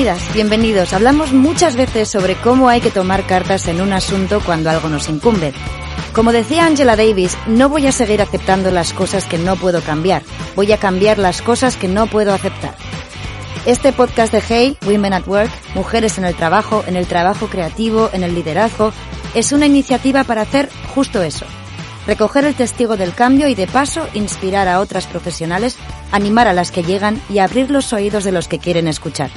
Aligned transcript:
Bienvenidas, 0.00 0.32
bienvenidos. 0.32 0.92
Hablamos 0.94 1.34
muchas 1.34 1.76
veces 1.76 2.08
sobre 2.08 2.34
cómo 2.36 2.70
hay 2.70 2.80
que 2.80 2.90
tomar 2.90 3.26
cartas 3.26 3.68
en 3.68 3.82
un 3.82 3.92
asunto 3.92 4.40
cuando 4.40 4.70
algo 4.70 4.88
nos 4.88 5.10
incumbe. 5.10 5.52
Como 6.14 6.32
decía 6.32 6.64
Angela 6.64 6.96
Davis, 6.96 7.36
no 7.46 7.68
voy 7.68 7.86
a 7.86 7.92
seguir 7.92 8.22
aceptando 8.22 8.70
las 8.70 8.94
cosas 8.94 9.26
que 9.26 9.36
no 9.36 9.56
puedo 9.56 9.82
cambiar, 9.82 10.22
voy 10.56 10.72
a 10.72 10.78
cambiar 10.78 11.18
las 11.18 11.42
cosas 11.42 11.76
que 11.76 11.86
no 11.86 12.06
puedo 12.06 12.32
aceptar. 12.32 12.74
Este 13.66 13.92
podcast 13.92 14.32
de 14.32 14.40
Hey, 14.40 14.78
Women 14.86 15.12
at 15.12 15.28
Work, 15.28 15.50
Mujeres 15.74 16.16
en 16.16 16.24
el 16.24 16.34
Trabajo, 16.34 16.82
en 16.86 16.96
el 16.96 17.06
Trabajo 17.06 17.48
Creativo, 17.48 18.08
en 18.14 18.22
el 18.22 18.34
Liderazgo, 18.34 18.94
es 19.34 19.52
una 19.52 19.66
iniciativa 19.66 20.24
para 20.24 20.40
hacer 20.40 20.70
justo 20.94 21.20
eso. 21.20 21.44
Recoger 22.06 22.46
el 22.46 22.54
testigo 22.54 22.96
del 22.96 23.12
cambio 23.12 23.48
y 23.48 23.54
de 23.54 23.66
paso 23.66 24.08
inspirar 24.14 24.66
a 24.66 24.80
otras 24.80 25.06
profesionales, 25.06 25.76
animar 26.10 26.48
a 26.48 26.54
las 26.54 26.70
que 26.70 26.84
llegan 26.84 27.20
y 27.28 27.40
abrir 27.40 27.70
los 27.70 27.92
oídos 27.92 28.24
de 28.24 28.32
los 28.32 28.48
que 28.48 28.58
quieren 28.58 28.88
escuchar. 28.88 29.30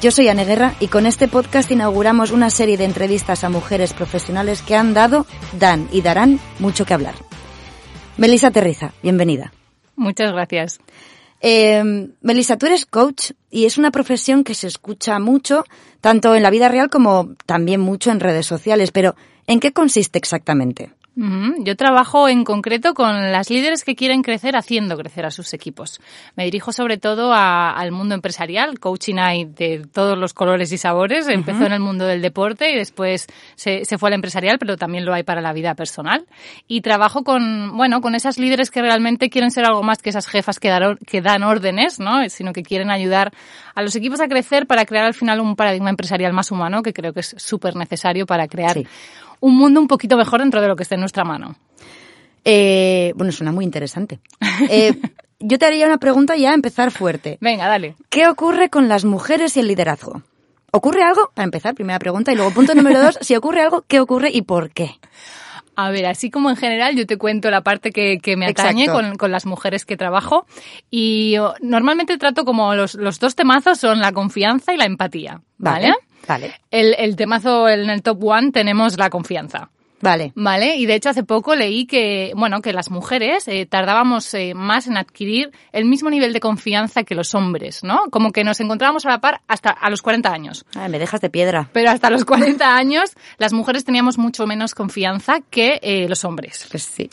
Yo 0.00 0.10
soy 0.10 0.28
Anne 0.28 0.44
Guerra 0.44 0.74
y 0.80 0.88
con 0.88 1.06
este 1.06 1.28
podcast 1.28 1.70
inauguramos 1.70 2.30
una 2.30 2.50
serie 2.50 2.76
de 2.76 2.84
entrevistas 2.84 3.42
a 3.42 3.48
mujeres 3.48 3.94
profesionales 3.94 4.60
que 4.60 4.76
han 4.76 4.92
dado, 4.92 5.26
dan 5.58 5.88
y 5.92 6.02
darán 6.02 6.40
mucho 6.58 6.84
que 6.84 6.94
hablar. 6.94 7.14
Melissa 8.16 8.50
Terriza, 8.50 8.92
bienvenida. 9.02 9.52
Muchas 9.96 10.32
gracias. 10.32 10.80
Eh, 11.40 12.08
Melissa, 12.20 12.56
tú 12.56 12.66
eres 12.66 12.86
coach 12.86 13.32
y 13.50 13.66
es 13.66 13.78
una 13.78 13.90
profesión 13.90 14.44
que 14.44 14.54
se 14.54 14.66
escucha 14.66 15.18
mucho, 15.18 15.64
tanto 16.00 16.34
en 16.34 16.42
la 16.42 16.50
vida 16.50 16.68
real 16.68 16.90
como 16.90 17.34
también 17.46 17.80
mucho 17.80 18.10
en 18.10 18.20
redes 18.20 18.46
sociales, 18.46 18.92
pero 18.92 19.14
¿en 19.46 19.60
qué 19.60 19.72
consiste 19.72 20.18
exactamente? 20.18 20.92
Yo 21.16 21.76
trabajo 21.76 22.28
en 22.28 22.42
concreto 22.42 22.92
con 22.92 23.30
las 23.30 23.48
líderes 23.48 23.84
que 23.84 23.94
quieren 23.94 24.22
crecer 24.22 24.56
haciendo 24.56 24.96
crecer 24.96 25.24
a 25.24 25.30
sus 25.30 25.54
equipos. 25.54 26.00
Me 26.34 26.44
dirijo 26.44 26.72
sobre 26.72 26.98
todo 26.98 27.32
al 27.32 27.92
mundo 27.92 28.16
empresarial. 28.16 28.80
Coaching 28.80 29.18
hay 29.18 29.44
de 29.44 29.86
todos 29.92 30.18
los 30.18 30.34
colores 30.34 30.72
y 30.72 30.78
sabores. 30.78 31.28
Empezó 31.28 31.66
en 31.66 31.72
el 31.72 31.78
mundo 31.78 32.04
del 32.04 32.20
deporte 32.20 32.72
y 32.72 32.76
después 32.76 33.28
se, 33.54 33.84
fue 33.96 34.08
al 34.08 34.14
empresarial, 34.14 34.58
pero 34.58 34.76
también 34.76 35.04
lo 35.04 35.14
hay 35.14 35.22
para 35.22 35.40
la 35.40 35.52
vida 35.52 35.76
personal. 35.76 36.26
Y 36.66 36.80
trabajo 36.80 37.22
con, 37.22 37.76
bueno, 37.76 38.00
con 38.00 38.16
esas 38.16 38.36
líderes 38.36 38.72
que 38.72 38.82
realmente 38.82 39.30
quieren 39.30 39.52
ser 39.52 39.66
algo 39.66 39.84
más 39.84 40.02
que 40.02 40.10
esas 40.10 40.26
jefas 40.26 40.58
que, 40.58 40.96
que 41.06 41.22
dan 41.22 41.44
órdenes, 41.44 42.00
¿no? 42.00 42.28
Sino 42.28 42.52
que 42.52 42.64
quieren 42.64 42.90
ayudar 42.90 43.32
a 43.76 43.82
los 43.82 43.94
equipos 43.94 44.20
a 44.20 44.26
crecer 44.26 44.66
para 44.66 44.84
crear 44.84 45.04
al 45.04 45.14
final 45.14 45.38
un 45.40 45.54
paradigma 45.54 45.90
empresarial 45.90 46.32
más 46.32 46.50
humano, 46.50 46.82
que 46.82 46.92
creo 46.92 47.12
que 47.12 47.20
es 47.20 47.36
súper 47.38 47.76
necesario 47.76 48.26
para 48.26 48.48
crear 48.48 48.78
un 49.44 49.56
mundo 49.56 49.78
un 49.78 49.88
poquito 49.88 50.16
mejor 50.16 50.40
dentro 50.40 50.62
de 50.62 50.68
lo 50.68 50.74
que 50.74 50.84
esté 50.84 50.94
en 50.94 51.02
nuestra 51.02 51.22
mano. 51.22 51.56
Eh, 52.46 53.12
bueno, 53.14 53.30
suena 53.30 53.52
muy 53.52 53.66
interesante. 53.66 54.18
Eh, 54.70 54.94
yo 55.38 55.58
te 55.58 55.66
haría 55.66 55.86
una 55.86 55.98
pregunta 55.98 56.34
ya 56.34 56.52
a 56.52 56.54
empezar 56.54 56.90
fuerte. 56.90 57.36
Venga, 57.42 57.68
dale. 57.68 57.94
¿Qué 58.08 58.26
ocurre 58.26 58.70
con 58.70 58.88
las 58.88 59.04
mujeres 59.04 59.54
y 59.58 59.60
el 59.60 59.68
liderazgo? 59.68 60.22
¿Ocurre 60.72 61.02
algo? 61.02 61.30
Para 61.34 61.44
empezar, 61.44 61.74
primera 61.74 61.98
pregunta. 61.98 62.32
Y 62.32 62.36
luego 62.36 62.52
punto 62.52 62.74
número 62.74 63.02
dos, 63.02 63.18
si 63.20 63.36
ocurre 63.36 63.60
algo, 63.60 63.84
¿qué 63.86 64.00
ocurre 64.00 64.30
y 64.32 64.40
por 64.42 64.70
qué? 64.70 64.92
A 65.76 65.90
ver, 65.90 66.06
así 66.06 66.30
como 66.30 66.48
en 66.48 66.56
general, 66.56 66.96
yo 66.96 67.06
te 67.06 67.18
cuento 67.18 67.50
la 67.50 67.60
parte 67.60 67.90
que, 67.90 68.36
me 68.38 68.46
atañe 68.46 68.86
con, 68.86 69.16
con, 69.18 69.30
las 69.30 69.44
mujeres 69.44 69.84
que 69.84 69.98
trabajo. 69.98 70.46
Y 70.90 71.36
normalmente 71.60 72.16
trato 72.16 72.46
como 72.46 72.74
los, 72.74 72.94
los 72.94 73.20
dos 73.20 73.36
temazos 73.36 73.78
son 73.78 74.00
la 74.00 74.12
confianza 74.12 74.72
y 74.72 74.78
la 74.78 74.86
empatía. 74.86 75.42
¿Vale? 75.58 75.88
Vale. 75.88 76.13
El, 76.70 76.94
el 76.98 77.16
temazo 77.16 77.68
en 77.68 77.90
el 77.90 78.02
top 78.02 78.24
one 78.24 78.50
tenemos 78.50 78.98
la 78.98 79.10
confianza. 79.10 79.70
Vale. 80.04 80.32
Vale, 80.34 80.76
y 80.76 80.84
de 80.84 80.96
hecho 80.96 81.08
hace 81.08 81.22
poco 81.22 81.54
leí 81.54 81.86
que, 81.86 82.32
bueno, 82.36 82.60
que 82.60 82.74
las 82.74 82.90
mujeres 82.90 83.48
eh, 83.48 83.64
tardábamos 83.64 84.34
eh, 84.34 84.52
más 84.54 84.86
en 84.86 84.98
adquirir 84.98 85.50
el 85.72 85.86
mismo 85.86 86.10
nivel 86.10 86.34
de 86.34 86.40
confianza 86.40 87.04
que 87.04 87.14
los 87.14 87.34
hombres, 87.34 87.82
¿no? 87.82 88.10
Como 88.10 88.30
que 88.30 88.44
nos 88.44 88.60
encontrábamos 88.60 89.06
a 89.06 89.08
la 89.08 89.20
par 89.22 89.40
hasta 89.48 89.70
a 89.70 89.88
los 89.88 90.02
40 90.02 90.30
años. 90.30 90.66
Ay, 90.74 90.90
me 90.90 90.98
dejas 90.98 91.22
de 91.22 91.30
piedra. 91.30 91.70
Pero 91.72 91.90
hasta 91.90 92.10
los 92.10 92.26
40 92.26 92.76
años 92.76 93.14
las 93.38 93.54
mujeres 93.54 93.86
teníamos 93.86 94.18
mucho 94.18 94.46
menos 94.46 94.74
confianza 94.74 95.40
que 95.48 95.80
eh, 95.82 96.06
los 96.06 96.22
hombres. 96.26 96.66
Pues 96.70 96.82
sí. 96.82 97.08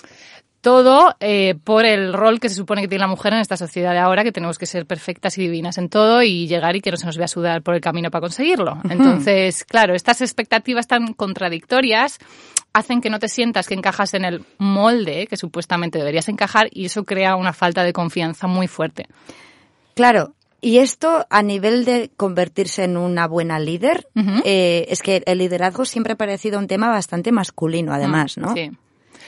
Todo 0.61 1.15
eh, 1.19 1.55
por 1.63 1.85
el 1.85 2.13
rol 2.13 2.39
que 2.39 2.47
se 2.47 2.55
supone 2.55 2.81
que 2.81 2.87
tiene 2.87 3.01
la 3.01 3.07
mujer 3.07 3.33
en 3.33 3.39
esta 3.39 3.57
sociedad 3.57 3.93
de 3.93 3.97
ahora, 3.97 4.23
que 4.23 4.31
tenemos 4.31 4.59
que 4.59 4.67
ser 4.67 4.85
perfectas 4.85 5.37
y 5.37 5.41
divinas 5.41 5.79
en 5.79 5.89
todo 5.89 6.21
y 6.21 6.47
llegar 6.47 6.75
y 6.75 6.81
que 6.81 6.91
no 6.91 6.97
se 6.97 7.07
nos 7.07 7.17
vea 7.17 7.27
sudar 7.27 7.63
por 7.63 7.73
el 7.73 7.81
camino 7.81 8.11
para 8.11 8.21
conseguirlo. 8.21 8.77
Entonces, 8.89 9.65
claro, 9.65 9.95
estas 9.95 10.21
expectativas 10.21 10.87
tan 10.87 11.13
contradictorias 11.13 12.19
hacen 12.73 13.01
que 13.01 13.09
no 13.09 13.19
te 13.19 13.27
sientas 13.27 13.67
que 13.67 13.73
encajas 13.73 14.13
en 14.13 14.23
el 14.23 14.45
molde 14.59 15.27
que 15.27 15.35
supuestamente 15.35 15.97
deberías 15.97 16.29
encajar 16.29 16.69
y 16.71 16.85
eso 16.85 17.03
crea 17.03 17.35
una 17.35 17.53
falta 17.53 17.83
de 17.83 17.91
confianza 17.91 18.47
muy 18.47 18.67
fuerte. 18.67 19.07
Claro, 19.95 20.35
y 20.61 20.77
esto 20.77 21.25
a 21.31 21.41
nivel 21.41 21.85
de 21.85 22.11
convertirse 22.15 22.83
en 22.83 22.95
una 22.95 23.27
buena 23.27 23.59
líder, 23.59 24.07
eh, 24.45 24.85
es 24.89 25.01
que 25.01 25.23
el 25.25 25.39
liderazgo 25.39 25.85
siempre 25.85 26.13
ha 26.13 26.17
parecido 26.17 26.59
un 26.59 26.67
tema 26.67 26.89
bastante 26.89 27.31
masculino, 27.31 27.93
además, 27.93 28.37
¿no? 28.37 28.53
Sí. 28.53 28.69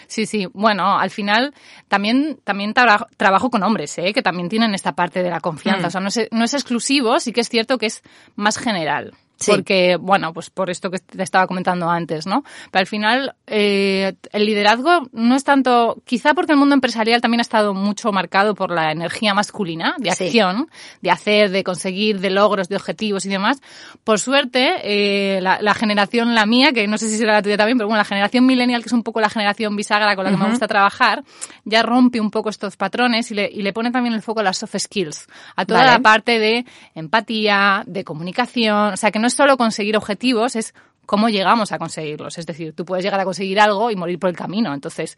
Sí, 0.08 0.26
sí. 0.26 0.48
Bueno, 0.54 0.98
al 0.98 1.10
final 1.10 1.54
también, 1.88 2.40
también 2.44 2.74
trabajo 2.74 3.50
con 3.50 3.64
hombres, 3.64 3.98
¿eh? 3.98 4.14
que 4.14 4.22
también 4.22 4.50
tienen 4.50 4.74
esta 4.74 4.94
parte 4.94 5.24
de 5.24 5.30
la 5.30 5.40
confianza. 5.40 5.84
Mm. 5.84 5.88
O 5.88 5.92
sea, 5.92 6.02
no 6.02 6.08
es, 6.08 6.28
no 6.32 6.44
es 6.44 6.54
exclusivo, 6.54 7.20
sí 7.20 7.32
que 7.32 7.42
es 7.42 7.50
cierto 7.50 7.78
que 7.78 7.88
es 7.88 8.04
más 8.36 8.58
general. 8.58 9.14
Porque, 9.48 9.98
bueno, 10.00 10.34
pues 10.34 10.50
por 10.50 10.70
esto 10.70 10.90
que 10.90 11.00
te 11.00 11.24
estaba 11.24 11.48
comentando 11.48 11.90
antes, 11.90 12.26
¿no? 12.26 12.44
Pero 12.72 12.82
al 12.82 12.88
final, 12.88 13.36
eh, 13.48 14.16
el 14.32 14.46
liderazgo 14.46 15.10
no 15.12 15.36
es 15.36 15.44
tanto, 15.44 16.02
quizá 16.06 16.34
porque 16.34 16.54
el 16.54 16.58
mundo 16.58 16.76
empresarial 16.76 17.22
también 17.22 17.40
ha 17.40 17.44
estado 17.44 17.74
mucho 17.74 18.12
marcado 18.12 18.56
por 18.56 18.72
la 18.72 18.92
energía 18.92 19.34
masculina, 19.34 19.96
de 19.98 20.10
acción, 20.12 20.70
de 21.02 21.12
hacer, 21.12 21.52
de 21.52 21.64
conseguir, 21.64 22.20
de 22.20 22.30
logros, 22.30 22.70
de 22.70 22.76
objetivos 22.76 23.26
y 23.26 23.30
demás. 23.30 23.62
Por 24.04 24.20
suerte, 24.20 24.76
eh, 24.84 25.42
la, 25.42 25.74
generación, 25.74 26.36
la 26.36 26.46
mía, 26.46 26.72
que 26.74 26.88
no 26.88 26.98
sé 26.98 27.10
si 27.10 27.18
será 27.18 27.34
la 27.34 27.42
tuya 27.42 27.58
también, 27.58 27.78
pero 27.78 27.88
bueno, 27.88 27.98
la 27.98 28.06
generación 28.06 28.46
millennial, 28.46 28.82
que 28.82 28.88
es 28.88 28.94
un 28.94 29.04
poco 29.04 29.22
la 29.22 29.30
generación 29.30 29.76
bisagra 29.76 30.16
con 30.16 30.26
la 30.26 30.32
que 30.32 30.38
me 30.38 30.50
gusta 30.50 30.68
trabajar, 30.68 31.24
ya 31.66 31.84
rompe 31.84 32.20
un 32.20 32.32
poco 32.32 32.50
estos 32.50 32.78
patrones 32.78 33.32
y 33.32 33.36
le, 33.36 33.50
y 33.52 33.62
le 33.62 33.74
pone 33.74 33.92
también 33.92 34.14
el 34.14 34.22
foco 34.22 34.40
a 34.42 34.44
las 34.44 34.58
soft 34.58 34.78
skills, 34.78 35.28
a 35.56 35.66
toda 35.66 35.86
la 35.86 36.00
parte 36.00 36.40
de 36.40 36.66
empatía, 36.96 37.84
de 37.86 38.04
comunicación, 38.04 38.94
o 38.94 38.98
sea, 38.98 39.12
que 39.12 39.20
no 39.20 39.28
es 39.34 39.38
solo 39.38 39.58
conseguir 39.58 39.98
objetivos, 39.98 40.56
es 40.56 40.74
cómo 41.06 41.28
llegamos 41.28 41.72
a 41.72 41.80
conseguirlos. 41.80 42.38
Es 42.38 42.46
decir, 42.46 42.74
tú 42.74 42.86
puedes 42.86 43.04
llegar 43.04 43.20
a 43.20 43.26
conseguir 43.26 43.60
algo 43.60 43.92
y 43.92 43.96
morir 43.96 44.20
por 44.20 44.30
el 44.30 44.36
camino. 44.36 44.74
Entonces, 44.74 45.18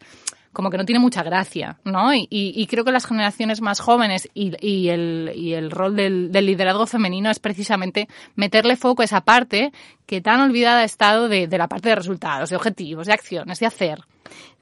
como 0.52 0.70
que 0.70 0.78
no 0.78 0.86
tiene 0.86 1.00
mucha 1.00 1.22
gracia, 1.22 1.78
¿no? 1.84 2.14
Y, 2.14 2.66
creo 2.70 2.82
que 2.82 2.90
las 2.90 3.04
generaciones 3.04 3.60
más 3.60 3.78
jóvenes 3.78 4.26
y, 4.32 4.88
el, 4.88 5.70
rol 5.70 5.94
del, 5.94 6.32
liderazgo 6.32 6.86
femenino 6.86 7.30
es 7.30 7.38
precisamente 7.38 8.08
meterle 8.36 8.76
foco 8.76 9.02
a 9.02 9.04
esa 9.04 9.20
parte 9.20 9.70
que 10.06 10.22
tan 10.22 10.40
olvidada 10.40 10.80
ha 10.80 10.84
estado 10.84 11.28
de, 11.28 11.46
la 11.46 11.68
parte 11.68 11.90
de 11.90 11.96
resultados, 11.96 12.48
de 12.48 12.56
objetivos, 12.56 13.06
de 13.06 13.12
acciones, 13.12 13.60
de 13.60 13.66
hacer. 13.66 14.00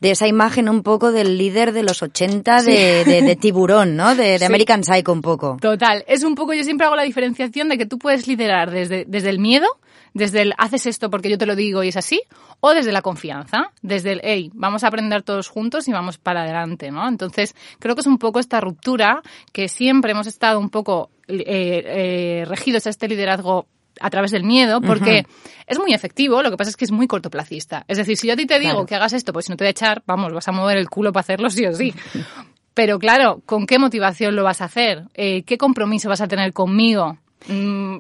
De 0.01 0.11
esa 0.11 0.27
imagen 0.27 0.69
un 0.69 0.83
poco 0.83 1.13
del 1.13 1.39
líder 1.39 1.73
de 1.73 1.83
los 1.83 2.03
80 2.03 2.63
de, 2.63 3.39
tiburón, 3.41 3.97
¿no? 3.97 4.15
De, 4.15 4.45
American 4.45 4.85
Psycho 4.85 5.13
un 5.13 5.23
poco. 5.23 5.57
Total. 5.61 6.05
Es 6.07 6.25
un 6.25 6.35
poco, 6.35 6.53
yo 6.55 6.65
siempre 6.65 6.87
hago 6.87 6.97
la 6.97 7.05
diferenciación 7.05 7.69
de 7.69 7.79
que 7.79 7.87
tú 7.87 7.99
puedes 7.99 8.27
liderar 8.27 8.71
desde, 8.71 9.05
desde 9.07 9.31
el 9.31 9.39
miedo, 9.39 9.67
desde 10.15 10.43
el 10.43 10.55
haces 10.59 10.87
esto 10.87 11.11
porque 11.11 11.29
yo 11.29 11.39
te 11.39 11.47
lo 11.47 11.57
digo 11.57 11.83
y 11.83 11.89
es 11.89 11.97
así, 11.97 12.23
o 12.61 12.73
desde 12.73 12.93
la 12.93 13.03
confianza, 13.03 13.73
desde 13.83 14.13
el 14.13 14.21
hey, 14.23 14.51
vamos 14.55 14.85
a 14.85 14.89
aprender 14.89 15.23
todos 15.23 15.49
juntos 15.49 15.87
y 15.89 15.93
vamos 15.93 16.19
para 16.19 16.43
adelante, 16.43 16.91
¿no? 16.91 17.07
Entonces, 17.07 17.55
creo 17.79 17.95
que 17.95 18.01
es 18.01 18.07
un 18.07 18.19
poco 18.19 18.39
esta 18.39 18.61
ruptura 18.61 19.23
que 19.53 19.69
siempre 19.69 20.13
hemos 20.13 20.27
estado 20.27 20.59
un 20.61 20.71
poco 20.71 21.11
eh, 21.27 21.43
eh, 21.47 22.45
regidos 22.47 22.87
a 22.87 22.91
este 22.91 23.09
liderazgo 23.09 23.67
a 24.01 24.11
través 24.11 24.31
del 24.31 24.45
miedo, 24.45 24.81
porque 24.81 25.27
es 25.67 25.79
muy 25.79 25.95
efectivo, 25.95 26.43
lo 26.43 26.51
que 26.51 26.57
pasa 26.57 26.71
es 26.71 26.77
que 26.77 26.85
es 26.85 26.93
muy 26.93 27.07
cortoplacista. 27.07 27.85
Es 27.89 27.99
decir, 27.99 28.17
si 28.17 28.27
yo 28.27 28.35
a 28.35 28.37
ti 28.37 28.47
te 28.47 28.59
digo 28.59 28.87
que 28.87 28.95
hagas 28.95 29.13
esto, 29.13 29.33
pues 29.33 29.47
si 29.47 29.53
no 29.53 29.57
te 29.57 29.65
voy 29.65 29.69
a 29.69 29.71
echar, 29.71 30.03
vamos, 30.07 30.33
vas 30.33 30.49
a 30.49 30.53
mover 30.53 30.77
el 30.77 30.89
culo 30.89 31.13
para 31.13 31.23
hacerlo 31.23 31.51
sí 31.51 31.67
o 31.67 31.75
sí. 31.75 31.95
Pero 32.75 32.99
claro, 32.99 33.41
¿con 33.47 33.67
qué 33.67 33.79
motivación 33.79 34.35
lo 34.35 34.43
vas 34.43 34.61
a 34.61 34.65
hacer? 34.65 35.05
Eh, 35.15 35.45
¿Qué 35.45 35.57
compromiso 35.57 36.09
vas 36.09 36.21
a 36.21 36.27
tener 36.27 36.53
conmigo? 36.53 37.19
Mm, 37.47 37.99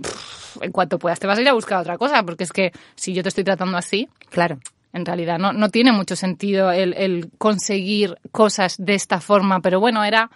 en 0.61 0.73
cuanto 0.73 0.99
puedas 0.99 1.21
te 1.21 1.27
vas 1.27 1.39
a 1.39 1.43
ir 1.43 1.49
a 1.49 1.53
buscar 1.53 1.81
otra 1.81 1.97
cosa, 1.97 2.23
porque 2.25 2.45
es 2.45 2.53
que 2.53 2.73
si 2.97 3.15
yo 3.15 3.23
te 3.23 3.29
estoy 3.29 3.45
tratando 3.45 3.77
así, 3.77 4.09
claro. 4.31 4.59
En 4.95 5.05
realidad 5.05 5.39
no, 5.39 5.53
no 5.53 5.69
tiene 5.69 5.93
mucho 5.93 6.15
sentido 6.15 6.71
el, 6.71 6.95
el 6.95 7.31
conseguir 7.37 8.17
cosas 8.31 8.77
de 8.79 8.95
esta 8.95 9.21
forma, 9.21 9.61
pero 9.61 9.81
bueno, 9.81 10.05
era 10.05 10.31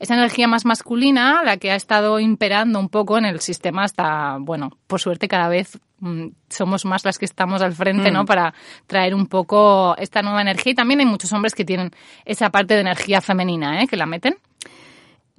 esa 0.00 0.14
energía 0.14 0.48
más 0.48 0.64
masculina 0.64 1.42
la 1.44 1.58
que 1.58 1.70
ha 1.70 1.76
estado 1.76 2.18
imperando 2.18 2.80
un 2.80 2.88
poco 2.88 3.18
en 3.18 3.26
el 3.26 3.38
sistema 3.40 3.84
hasta, 3.84 4.38
bueno, 4.40 4.70
por 4.86 4.98
suerte 4.98 5.28
cada 5.28 5.48
vez 5.48 5.78
mm, 6.00 6.28
somos 6.48 6.84
más 6.86 7.04
las 7.04 7.18
que 7.18 7.26
estamos 7.26 7.62
al 7.62 7.74
frente, 7.74 8.10
¿no? 8.10 8.24
Mm. 8.24 8.26
Para 8.26 8.54
traer 8.86 9.14
un 9.14 9.26
poco 9.26 9.94
esta 9.96 10.22
nueva 10.22 10.40
energía 10.40 10.72
y 10.72 10.74
también 10.74 11.00
hay 11.00 11.06
muchos 11.06 11.32
hombres 11.32 11.54
que 11.54 11.64
tienen 11.64 11.90
esa 12.24 12.50
parte 12.50 12.74
de 12.74 12.80
energía 12.80 13.20
femenina, 13.20 13.82
¿eh? 13.82 13.86
Que 13.86 13.96
la 13.96 14.06
meten. 14.06 14.36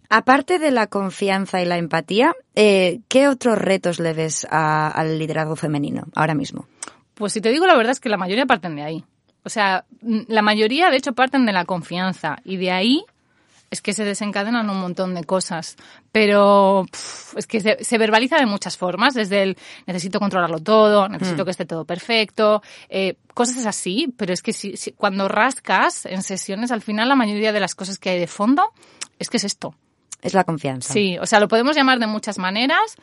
Aparte 0.10 0.60
de 0.60 0.72
la 0.72 0.88
confianza 0.88 1.62
y 1.62 1.66
la 1.66 1.78
empatía, 1.78 2.36
eh, 2.54 3.00
¿qué 3.08 3.28
otros 3.28 3.58
retos 3.58 4.00
le 4.00 4.14
ves 4.14 4.46
al 4.50 5.18
liderazgo 5.18 5.56
femenino 5.56 6.04
ahora 6.16 6.36
mismo? 6.36 6.68
Pues 7.16 7.34
si 7.34 7.42
te 7.42 7.50
digo 7.50 7.68
la 7.68 7.76
verdad 7.76 7.92
es 7.92 8.00
que 8.00 8.10
la 8.10 8.18
mayoría 8.18 8.46
parten 8.46 8.76
de 8.76 8.84
ahí. 8.84 9.06
O 9.44 9.50
sea, 9.50 9.86
la 10.02 10.42
mayoría 10.42 10.90
de 10.90 10.98
hecho 10.98 11.14
parten 11.14 11.46
de 11.46 11.52
la 11.52 11.66
confianza 11.66 12.38
y 12.44 12.58
de 12.58 12.72
ahí 12.72 13.06
es 13.72 13.82
que 13.82 13.94
se 13.94 14.04
desencadenan 14.04 14.70
un 14.70 14.80
montón 14.82 15.16
de 15.16 15.24
cosas. 15.24 15.78
Pero 16.12 16.86
es 17.36 17.48
que 17.48 17.62
se, 17.62 17.98
verbaliza 17.98 18.36
de 18.36 18.46
muchas 18.46 18.78
formas, 18.78 19.14
desde 19.14 19.44
el 19.44 19.58
necesito 19.88 20.20
controlarlo 20.20 20.60
todo, 20.60 21.08
necesito 21.08 21.44
mm. 21.44 21.46
que 21.46 21.52
esté 21.52 21.66
todo 21.66 21.86
perfecto, 21.86 22.62
eh, 22.90 23.16
cosas 23.34 23.66
así, 23.66 24.14
pero 24.18 24.34
es 24.34 24.42
que 24.42 24.52
si, 24.52 24.76
cuando 24.98 25.30
rascas 25.30 26.06
en 26.06 26.22
sesiones, 26.22 26.72
al 26.72 26.82
final 26.82 27.08
la 27.08 27.16
mayoría 27.16 27.54
de 27.54 27.62
las 27.62 27.74
cosas 27.74 27.98
que 27.98 28.10
hay 28.10 28.20
de 28.20 28.28
fondo 28.28 28.74
es 29.18 29.30
que 29.30 29.38
es 29.38 29.46
esto. 29.46 29.74
Es 30.22 30.34
la 30.34 30.44
confianza. 30.44 30.94
Sí, 30.94 31.18
o 31.18 31.26
sea, 31.26 31.40
lo 31.40 31.48
podemos 31.48 31.76
llamar 31.76 31.98
de 31.98 32.08
muchas 32.08 32.38
maneras, 32.38 32.98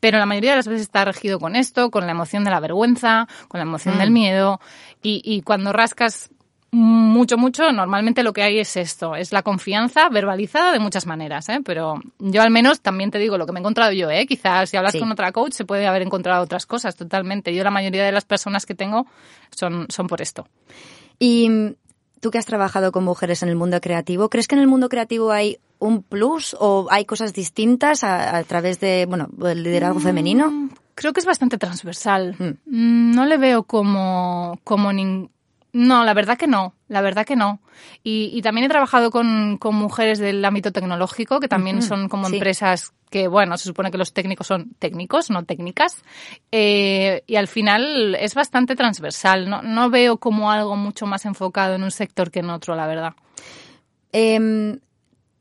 pero 0.00 0.18
la 0.18 0.26
mayoría 0.26 0.50
de 0.50 0.56
las 0.56 0.66
veces 0.66 0.82
está 0.82 1.04
regido 1.04 1.38
con 1.38 1.54
esto, 1.54 1.90
con 1.90 2.06
la 2.06 2.12
emoción 2.12 2.44
de 2.44 2.50
la 2.50 2.60
vergüenza, 2.60 3.28
con 3.48 3.58
la 3.58 3.62
emoción 3.62 3.98
del 3.98 4.10
mm. 4.10 4.14
miedo, 4.14 4.60
y, 5.02 5.22
y 5.24 5.42
cuando 5.42 5.72
rascas 5.72 6.30
mucho, 6.72 7.36
mucho, 7.36 7.72
normalmente 7.72 8.22
lo 8.22 8.32
que 8.32 8.42
hay 8.42 8.60
es 8.60 8.76
esto, 8.76 9.16
es 9.16 9.32
la 9.32 9.42
confianza 9.42 10.08
verbalizada 10.08 10.72
de 10.72 10.78
muchas 10.78 11.04
maneras, 11.04 11.48
¿eh? 11.48 11.60
pero 11.64 12.00
yo 12.20 12.42
al 12.42 12.50
menos 12.50 12.80
también 12.80 13.10
te 13.10 13.18
digo 13.18 13.36
lo 13.38 13.46
que 13.46 13.52
me 13.52 13.58
he 13.58 13.62
encontrado 13.62 13.92
yo, 13.92 14.08
¿eh? 14.08 14.24
quizás 14.26 14.70
si 14.70 14.76
hablas 14.76 14.94
con 14.96 15.10
otra 15.10 15.32
coach 15.32 15.52
se 15.52 15.64
puede 15.64 15.86
haber 15.86 16.02
encontrado 16.02 16.44
otras 16.44 16.66
cosas 16.66 16.94
totalmente. 16.94 17.54
Yo 17.54 17.64
la 17.64 17.72
mayoría 17.72 18.04
de 18.04 18.12
las 18.12 18.24
personas 18.24 18.66
que 18.66 18.74
tengo 18.74 19.06
son, 19.50 19.86
son 19.88 20.06
por 20.06 20.22
esto. 20.22 20.46
Y 21.18 21.74
tú 22.20 22.30
que 22.30 22.38
has 22.38 22.46
trabajado 22.46 22.92
con 22.92 23.04
mujeres 23.04 23.42
en 23.42 23.48
el 23.48 23.56
mundo 23.56 23.80
creativo, 23.80 24.28
¿crees 24.28 24.46
que 24.46 24.54
en 24.54 24.60
el 24.60 24.68
mundo 24.68 24.88
creativo 24.88 25.32
hay 25.32 25.58
un 25.78 26.02
plus 26.02 26.54
o 26.58 26.86
hay 26.90 27.04
cosas 27.06 27.32
distintas 27.32 28.04
a, 28.04 28.42
través 28.44 28.78
de, 28.80 29.06
bueno, 29.06 29.28
el 29.44 29.62
liderazgo 29.62 29.98
mm, 29.98 30.02
femenino? 30.02 30.70
Creo 30.94 31.12
que 31.12 31.20
es 31.20 31.26
bastante 31.26 31.58
transversal. 31.58 32.36
Mm. 32.38 32.44
Mm, 32.66 33.14
no 33.14 33.24
le 33.24 33.38
veo 33.38 33.64
como, 33.64 34.58
como 34.62 34.92
ningún 34.92 35.30
no, 35.72 36.04
la 36.04 36.14
verdad 36.14 36.36
que 36.36 36.46
no, 36.46 36.74
la 36.88 37.00
verdad 37.00 37.24
que 37.24 37.36
no. 37.36 37.60
Y, 38.02 38.40
también 38.42 38.66
he 38.66 38.68
trabajado 38.68 39.10
con, 39.10 39.58
mujeres 39.72 40.18
del 40.18 40.44
ámbito 40.44 40.72
tecnológico, 40.72 41.40
que 41.40 41.48
también 41.48 41.82
son 41.82 42.08
como 42.08 42.28
empresas 42.28 42.92
que, 43.10 43.28
bueno, 43.28 43.56
se 43.56 43.64
supone 43.64 43.90
que 43.90 43.98
los 43.98 44.12
técnicos 44.12 44.46
son 44.46 44.74
técnicos, 44.78 45.30
no 45.30 45.44
técnicas. 45.44 46.02
Eh, 46.50 47.22
y 47.26 47.36
al 47.36 47.48
final 47.48 48.14
es 48.16 48.34
bastante 48.34 48.76
transversal. 48.76 49.48
No, 49.48 49.62
no 49.62 49.90
veo 49.90 50.18
como 50.18 50.50
algo 50.50 50.76
mucho 50.76 51.06
más 51.06 51.24
enfocado 51.24 51.74
en 51.74 51.82
un 51.82 51.90
sector 51.90 52.30
que 52.30 52.40
en 52.40 52.50
otro, 52.50 52.74
la 52.74 52.86
verdad. 52.86 53.14
Eh, 54.12 54.78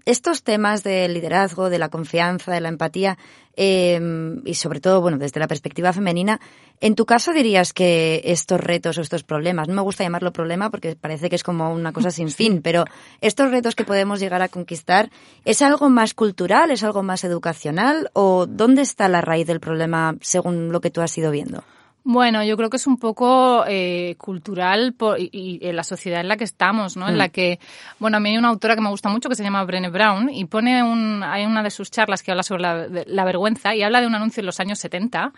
estos 0.05 0.43
temas 0.43 0.83
del 0.83 1.13
liderazgo, 1.13 1.69
de 1.69 1.79
la 1.79 1.89
confianza, 1.89 2.51
de 2.51 2.61
la 2.61 2.69
empatía 2.69 3.17
em, 3.55 4.41
y 4.45 4.53
sobre 4.55 4.79
todo, 4.79 5.01
bueno, 5.01 5.17
desde 5.17 5.39
la 5.39 5.47
perspectiva 5.47 5.93
femenina, 5.93 6.39
en 6.81 6.95
tu 6.95 7.05
caso 7.05 7.33
dirías 7.33 7.73
que 7.73 8.21
estos 8.25 8.59
retos 8.59 8.97
o 8.97 9.01
estos 9.01 9.23
problemas, 9.23 9.67
no 9.67 9.73
me 9.73 9.81
gusta 9.81 10.03
llamarlo 10.03 10.31
problema 10.31 10.69
porque 10.69 10.95
parece 10.95 11.29
que 11.29 11.35
es 11.35 11.43
como 11.43 11.73
una 11.73 11.91
cosa 11.91 12.11
sin 12.11 12.29
fin, 12.39 12.61
pero 12.61 12.85
estos 13.21 13.51
retos 13.51 13.75
que 13.75 13.83
podemos 13.83 14.19
llegar 14.19 14.41
a 14.41 14.49
conquistar, 14.49 15.09
¿es 15.45 15.61
algo 15.61 15.89
más 15.89 16.13
cultural, 16.13 16.71
es 16.71 16.83
algo 16.83 17.03
más 17.03 17.23
educacional 17.23 18.09
o 18.13 18.45
dónde 18.47 18.81
está 18.81 19.07
la 19.09 19.21
raíz 19.21 19.47
del 19.47 19.59
problema 19.59 20.15
según 20.21 20.71
lo 20.71 20.81
que 20.81 20.91
tú 20.91 21.01
has 21.01 21.17
ido 21.17 21.31
viendo? 21.31 21.63
Bueno, 22.11 22.43
yo 22.43 22.57
creo 22.57 22.71
que 22.71 22.77
es 22.77 22.87
un 22.87 22.97
poco 22.97 23.65
eh, 23.67 24.15
cultural 24.17 24.95
y, 25.19 25.59
en 25.61 25.75
la 25.75 25.83
sociedad 25.83 26.21
en 26.21 26.27
la 26.27 26.37
que 26.37 26.43
estamos, 26.43 26.97
¿no? 26.97 27.07
En 27.07 27.13
mm. 27.13 27.17
la 27.19 27.29
que, 27.29 27.59
bueno, 27.99 28.17
a 28.17 28.19
mí 28.19 28.29
hay 28.29 28.37
una 28.39 28.47
autora 28.47 28.73
que 28.73 28.81
me 28.81 28.89
gusta 28.89 29.09
mucho 29.09 29.29
que 29.29 29.35
se 29.35 29.43
llama 29.43 29.63
Brené 29.63 29.89
Brown 29.89 30.27
y 30.27 30.45
pone 30.45 30.81
un, 30.81 31.21
hay 31.21 31.45
una 31.45 31.61
de 31.61 31.69
sus 31.69 31.91
charlas 31.91 32.23
que 32.23 32.31
habla 32.31 32.41
sobre 32.41 32.63
la, 32.63 33.23
vergüenza 33.25 33.75
y 33.75 33.83
habla 33.83 34.01
de 34.01 34.07
un 34.07 34.15
anuncio 34.15 34.41
en 34.41 34.47
los 34.47 34.59
años 34.59 34.79
70. 34.79 35.33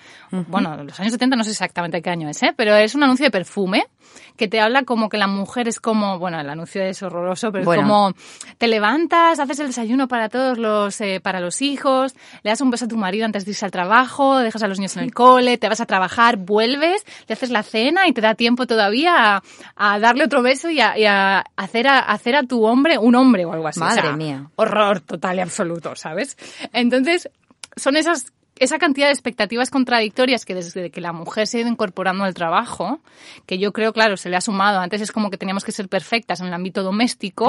Bueno, 0.48 0.82
los 0.82 0.98
años 0.98 1.12
70 1.12 1.36
no 1.36 1.44
sé 1.44 1.50
exactamente 1.50 2.02
qué 2.02 2.10
año 2.10 2.30
es, 2.30 2.42
¿eh? 2.42 2.54
Pero 2.56 2.74
es 2.78 2.96
un 2.96 3.04
anuncio 3.04 3.26
de 3.26 3.32
perfume 3.32 3.88
que 4.38 4.48
te 4.48 4.60
habla 4.60 4.84
como 4.84 5.10
que 5.10 5.18
la 5.18 5.28
mujer 5.28 5.68
es 5.68 5.80
como, 5.80 6.20
bueno, 6.20 6.40
el 6.40 6.50
anuncio 6.50 6.82
es 6.82 7.04
horroroso, 7.04 7.52
pero 7.52 7.72
es 7.72 7.80
como 7.80 8.14
te 8.58 8.68
levantas, 8.68 9.40
haces 9.40 9.60
el 9.60 9.68
desayuno 9.68 10.08
para 10.08 10.30
todos 10.30 10.58
los, 10.58 11.00
eh, 11.02 11.20
para 11.22 11.40
los 11.40 11.62
hijos, 11.62 12.16
le 12.44 12.50
das 12.50 12.62
un 12.62 12.72
beso 12.72 12.86
a 12.86 12.88
tu 12.88 12.98
marido 12.98 13.26
antes 13.26 13.46
de 13.46 13.52
irse 13.52 13.66
al 13.66 13.72
trabajo, 13.72 14.40
dejas 14.40 14.64
a 14.64 14.68
los 14.68 14.80
niños 14.80 14.96
en 14.98 15.04
el 15.04 15.14
cole, 15.14 15.58
te 15.58 15.70
vas 15.70 15.82
a 15.82 15.86
trabajar, 15.86 16.38
vuelves, 16.38 16.61
le 16.68 17.34
haces 17.34 17.50
la 17.50 17.64
cena 17.64 18.08
y 18.08 18.14
te 18.14 18.22
da 18.22 18.36
tiempo 18.36 18.68
todavía 18.68 19.42
a, 19.76 20.00
darle 20.00 20.26
otro 20.26 20.42
beso 20.42 20.70
y 20.70 20.80
a, 20.80 21.44
hacer 21.56 21.88
a 21.88 22.00
hacer 22.00 22.36
a 22.36 22.44
tu 22.44 22.66
hombre 22.66 22.98
un 22.98 23.16
hombre 23.16 23.46
o 23.46 23.54
algo 23.54 23.68
así. 23.68 23.80
Madre 23.80 24.14
mía. 24.14 24.50
Horror 24.56 25.02
total 25.02 25.38
y 25.38 25.42
absoluto, 25.42 25.96
¿sabes? 25.96 26.38
Entonces, 26.74 27.30
son 27.76 27.98
esas 27.98 28.32
esa 28.62 28.78
cantidad 28.78 29.08
de 29.08 29.14
expectativas 29.14 29.72
contradictorias 29.72 30.46
que 30.46 30.54
desde 30.54 30.92
que 30.92 31.02
la 31.02 31.14
mujer 31.14 31.48
se 31.48 31.58
ha 31.58 31.62
ido 31.62 31.70
incorporando 31.70 32.26
al 32.26 32.36
trabajo, 32.36 33.00
que 33.48 33.58
yo 33.58 33.74
creo, 33.74 33.92
claro, 33.92 34.18
se 34.18 34.30
le 34.30 34.36
ha 34.36 34.42
sumado. 34.42 34.80
Antes 34.80 35.02
es 35.02 35.12
como 35.12 35.32
que 35.32 35.38
teníamos 35.38 35.64
que 35.64 35.72
ser 35.72 35.90
perfectas 35.90 36.42
en 36.42 36.48
el 36.48 36.54
ámbito 36.54 36.84
doméstico. 36.84 37.48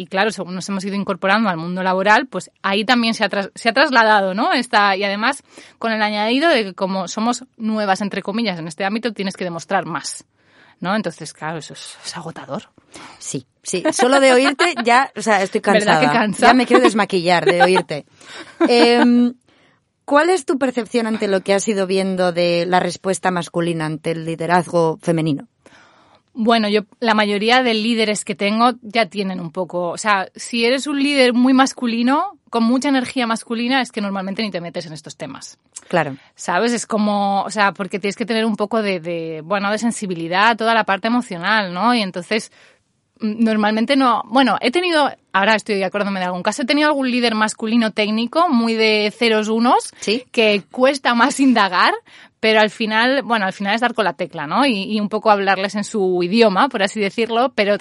Y 0.00 0.06
claro, 0.06 0.32
según 0.32 0.54
nos 0.54 0.66
hemos 0.70 0.82
ido 0.86 0.94
incorporando 0.94 1.50
al 1.50 1.58
mundo 1.58 1.82
laboral, 1.82 2.26
pues 2.26 2.50
ahí 2.62 2.86
también 2.86 3.12
se 3.12 3.22
ha, 3.22 3.28
se 3.54 3.68
ha 3.68 3.72
trasladado, 3.74 4.32
¿no? 4.32 4.50
Está, 4.50 4.96
y 4.96 5.04
además, 5.04 5.42
con 5.78 5.92
el 5.92 6.00
añadido 6.00 6.48
de 6.48 6.64
que 6.64 6.72
como 6.72 7.06
somos 7.06 7.44
nuevas, 7.58 8.00
entre 8.00 8.22
comillas, 8.22 8.58
en 8.58 8.66
este 8.66 8.86
ámbito, 8.86 9.12
tienes 9.12 9.36
que 9.36 9.44
demostrar 9.44 9.84
más. 9.84 10.24
¿no? 10.80 10.96
Entonces, 10.96 11.34
claro, 11.34 11.58
eso 11.58 11.74
es, 11.74 12.16
agotador. 12.16 12.70
Sí, 13.18 13.46
sí. 13.62 13.84
Solo 13.92 14.20
de 14.20 14.32
oírte 14.32 14.72
ya, 14.82 15.12
o 15.14 15.20
sea, 15.20 15.42
estoy 15.42 15.60
cansada. 15.60 16.00
¿Verdad 16.00 16.12
que 16.12 16.18
cansa? 16.18 16.46
Ya 16.46 16.54
me 16.54 16.64
quiero 16.64 16.82
desmaquillar 16.82 17.44
de 17.44 17.62
oírte. 17.62 18.06
Eh, 18.70 19.34
¿Cuál 20.06 20.30
es 20.30 20.46
tu 20.46 20.58
percepción 20.58 21.06
ante 21.08 21.28
lo 21.28 21.42
que 21.42 21.52
has 21.52 21.68
ido 21.68 21.86
viendo 21.86 22.32
de 22.32 22.64
la 22.64 22.80
respuesta 22.80 23.30
masculina 23.30 23.84
ante 23.84 24.12
el 24.12 24.24
liderazgo 24.24 24.98
femenino? 25.02 25.49
Bueno, 26.32 26.68
yo 26.68 26.82
la 27.00 27.14
mayoría 27.14 27.62
de 27.62 27.74
líderes 27.74 28.24
que 28.24 28.34
tengo 28.34 28.72
ya 28.82 29.06
tienen 29.06 29.40
un 29.40 29.50
poco, 29.50 29.88
o 29.88 29.98
sea, 29.98 30.28
si 30.34 30.64
eres 30.64 30.86
un 30.86 31.02
líder 31.02 31.32
muy 31.32 31.52
masculino, 31.52 32.38
con 32.50 32.64
mucha 32.64 32.88
energía 32.88 33.26
masculina, 33.26 33.80
es 33.80 33.92
que 33.92 34.00
normalmente 34.00 34.42
ni 34.42 34.50
te 34.50 34.60
metes 34.60 34.86
en 34.86 34.92
estos 34.92 35.16
temas. 35.16 35.58
Claro. 35.88 36.16
¿Sabes? 36.34 36.72
Es 36.72 36.86
como, 36.86 37.42
o 37.42 37.50
sea, 37.50 37.72
porque 37.72 37.98
tienes 37.98 38.16
que 38.16 38.26
tener 38.26 38.44
un 38.44 38.56
poco 38.56 38.82
de, 38.82 39.00
de 39.00 39.40
bueno, 39.44 39.70
de 39.70 39.78
sensibilidad, 39.78 40.56
toda 40.56 40.74
la 40.74 40.84
parte 40.84 41.08
emocional, 41.08 41.72
¿no? 41.72 41.94
Y 41.94 42.02
entonces 42.02 42.52
normalmente 43.20 43.96
no. 43.96 44.22
Bueno, 44.26 44.56
he 44.60 44.70
tenido, 44.70 45.10
ahora 45.32 45.54
estoy 45.54 45.82
acordándome 45.82 46.20
de 46.20 46.26
algún 46.26 46.42
caso, 46.42 46.62
he 46.62 46.66
tenido 46.66 46.88
algún 46.88 47.10
líder 47.10 47.34
masculino 47.34 47.92
técnico, 47.92 48.48
muy 48.48 48.74
de 48.74 49.12
ceros 49.16 49.48
unos, 49.48 49.92
que 50.32 50.62
cuesta 50.70 51.14
más 51.14 51.40
indagar, 51.40 51.94
pero 52.40 52.60
al 52.60 52.70
final, 52.70 53.22
bueno, 53.22 53.46
al 53.46 53.52
final 53.52 53.74
es 53.74 53.80
dar 53.82 53.94
con 53.94 54.04
la 54.04 54.14
tecla, 54.14 54.46
¿no? 54.46 54.64
Y, 54.66 54.98
un 54.98 55.08
poco 55.08 55.30
hablarles 55.30 55.74
en 55.74 55.84
su 55.84 56.22
idioma, 56.22 56.68
por 56.68 56.82
así 56.82 57.00
decirlo, 57.00 57.52
pero 57.54 57.76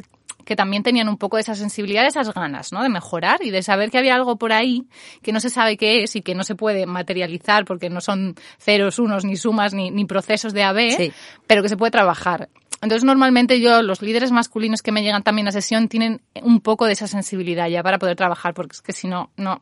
que 0.49 0.55
también 0.55 0.81
tenían 0.81 1.07
un 1.09 1.17
poco 1.17 1.37
de 1.37 1.41
esa 1.41 1.53
sensibilidad, 1.53 2.07
esas 2.07 2.33
ganas, 2.33 2.73
¿no? 2.73 2.81
De 2.81 2.89
mejorar 2.89 3.39
y 3.43 3.51
de 3.51 3.61
saber 3.61 3.91
que 3.91 3.99
había 3.99 4.15
algo 4.15 4.37
por 4.37 4.51
ahí 4.51 4.87
que 5.21 5.31
no 5.31 5.39
se 5.39 5.51
sabe 5.51 5.77
qué 5.77 6.01
es 6.01 6.15
y 6.15 6.23
que 6.23 6.33
no 6.33 6.43
se 6.43 6.55
puede 6.55 6.87
materializar 6.87 7.65
porque 7.65 7.91
no 7.91 8.01
son 8.01 8.33
ceros, 8.57 8.97
unos, 8.97 9.25
ni 9.25 9.37
sumas, 9.37 9.75
ni, 9.75 9.91
ni 9.91 10.05
procesos 10.05 10.51
de 10.53 10.63
AB, 10.63 11.13
pero 11.45 11.61
que 11.61 11.69
se 11.69 11.77
puede 11.77 11.91
trabajar. 11.91 12.49
Entonces, 12.81 13.03
normalmente 13.03 13.61
yo, 13.61 13.83
los 13.83 14.01
líderes 14.01 14.31
masculinos 14.31 14.81
que 14.81 14.91
me 14.91 15.03
llegan 15.03 15.21
también 15.21 15.47
a 15.47 15.51
sesión 15.51 15.87
tienen 15.87 16.19
un 16.41 16.61
poco 16.61 16.87
de 16.87 16.93
esa 16.93 17.05
sensibilidad 17.05 17.67
ya 17.67 17.83
para 17.83 17.99
poder 17.99 18.15
trabajar, 18.15 18.55
porque 18.55 18.73
es 18.73 18.81
que 18.81 18.91
si 18.91 19.07
no, 19.07 19.29
no, 19.37 19.61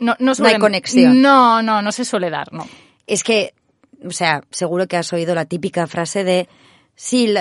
no, 0.00 0.16
no, 0.18 0.32
no 0.36 0.46
hay 0.48 0.58
conexión. 0.58 1.22
No, 1.22 1.62
no, 1.62 1.80
no 1.80 1.92
se 1.92 2.04
suele 2.04 2.28
dar, 2.28 2.52
no. 2.52 2.66
Es 3.06 3.22
que, 3.22 3.54
o 4.04 4.10
sea, 4.10 4.42
seguro 4.50 4.88
que 4.88 4.96
has 4.96 5.12
oído 5.12 5.36
la 5.36 5.44
típica 5.44 5.86
frase 5.86 6.24
de, 6.24 6.48
sí, 6.98 7.32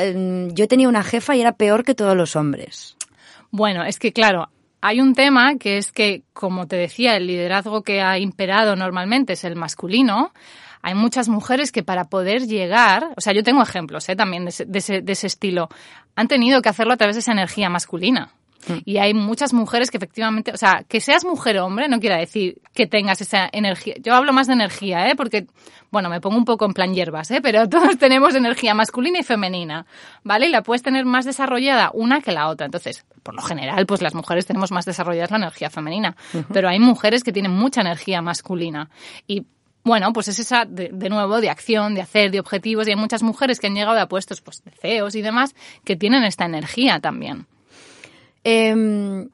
yo 0.53 0.67
tenía 0.67 0.87
una 0.87 1.03
jefa 1.03 1.35
y 1.35 1.41
era 1.41 1.53
peor 1.53 1.83
que 1.83 1.95
todos 1.95 2.15
los 2.15 2.35
hombres. 2.35 2.95
Bueno, 3.49 3.83
es 3.83 3.97
que 3.97 4.13
claro, 4.13 4.49
hay 4.81 5.01
un 5.01 5.15
tema 5.15 5.57
que 5.57 5.77
es 5.77 5.91
que, 5.91 6.21
como 6.33 6.67
te 6.67 6.75
decía, 6.75 7.17
el 7.17 7.25
liderazgo 7.25 7.81
que 7.81 8.01
ha 8.01 8.19
imperado 8.19 8.75
normalmente 8.75 9.33
es 9.33 9.43
el 9.43 9.55
masculino 9.55 10.31
hay 10.81 10.95
muchas 10.95 11.27
mujeres 11.27 11.71
que 11.71 11.83
para 11.83 12.05
poder 12.05 12.47
llegar, 12.47 13.09
o 13.17 13.21
sea, 13.21 13.33
yo 13.33 13.43
tengo 13.43 13.61
ejemplos 13.61 14.07
¿eh? 14.09 14.15
también 14.15 14.45
de 14.45 14.49
ese, 14.49 14.65
de, 15.01 15.11
ese, 15.11 15.27
estilo, 15.27 15.69
han 16.15 16.27
tenido 16.27 16.61
que 16.61 16.69
hacerlo 16.69 16.93
a 16.93 16.97
través 16.97 17.15
de 17.15 17.19
esa 17.19 17.31
energía 17.31 17.69
masculina. 17.69 18.31
Mm. 18.67 18.77
Y 18.85 18.97
hay 18.97 19.13
muchas 19.13 19.53
mujeres 19.53 19.91
que 19.91 19.97
efectivamente, 19.97 20.51
o 20.51 20.57
sea, 20.57 20.83
que 20.87 20.99
seas 21.01 21.25
mujer 21.25 21.57
o 21.59 21.65
hombre 21.65 21.87
no 21.87 21.99
quiere 21.99 22.17
decir 22.17 22.61
que 22.73 22.87
tengas 22.87 23.21
esa 23.21 23.49
energía. 23.51 23.95
Yo 24.01 24.15
hablo 24.15 24.33
más 24.33 24.47
de 24.47 24.53
energía, 24.53 25.09
¿eh? 25.09 25.15
Porque, 25.15 25.47
bueno, 25.91 26.09
me 26.09 26.21
pongo 26.21 26.37
un 26.37 26.45
poco 26.45 26.65
en 26.65 26.73
plan 26.73 26.93
hierbas, 26.93 27.31
¿eh? 27.31 27.39
Pero 27.41 27.67
todos 27.69 27.97
tenemos 27.97 28.35
energía 28.35 28.73
masculina 28.73 29.19
y 29.19 29.23
femenina, 29.23 29.85
¿vale? 30.23 30.47
Y 30.47 30.49
la 30.49 30.63
puedes 30.63 30.83
tener 30.83 31.05
más 31.05 31.25
desarrollada 31.25 31.91
una 31.93 32.21
que 32.21 32.31
la 32.31 32.49
otra. 32.49 32.65
Entonces, 32.65 33.05
por 33.23 33.35
lo 33.35 33.41
general, 33.41 33.85
pues 33.85 34.01
las 34.01 34.15
mujeres 34.15 34.45
tenemos 34.45 34.71
más 34.71 34.85
desarrollada 34.85 35.27
la 35.31 35.37
energía 35.37 35.69
femenina. 35.69 36.15
Pero 36.53 36.69
hay 36.69 36.79
mujeres 36.79 37.23
que 37.23 37.33
tienen 37.33 37.51
mucha 37.51 37.81
energía 37.81 38.21
masculina. 38.21 38.89
Y 39.27 39.45
bueno, 39.87 40.11
pues 40.11 40.27
es 40.27 40.39
esa, 40.39 40.65
de, 40.65 40.91
nuevo, 41.09 41.39
de 41.39 41.49
acción, 41.49 41.95
de 41.95 42.01
hacer, 42.01 42.29
de 42.29 42.41
objetivos, 42.41 42.87
y 42.87 42.91
hay 42.91 42.97
muchas 42.97 43.23
mujeres 43.23 43.59
que 43.59 43.67
han 43.67 43.73
llegado 43.73 43.99
a 43.99 44.07
puestos 44.07 44.41
pues, 44.41 44.61
de 44.63 44.71
CEOs 44.71 45.15
y 45.15 45.21
demás 45.21 45.55
que 45.85 45.95
tienen 45.95 46.25
esta 46.25 46.45
energía 46.45 46.99
también. 46.99 47.47
Em, 48.49 49.27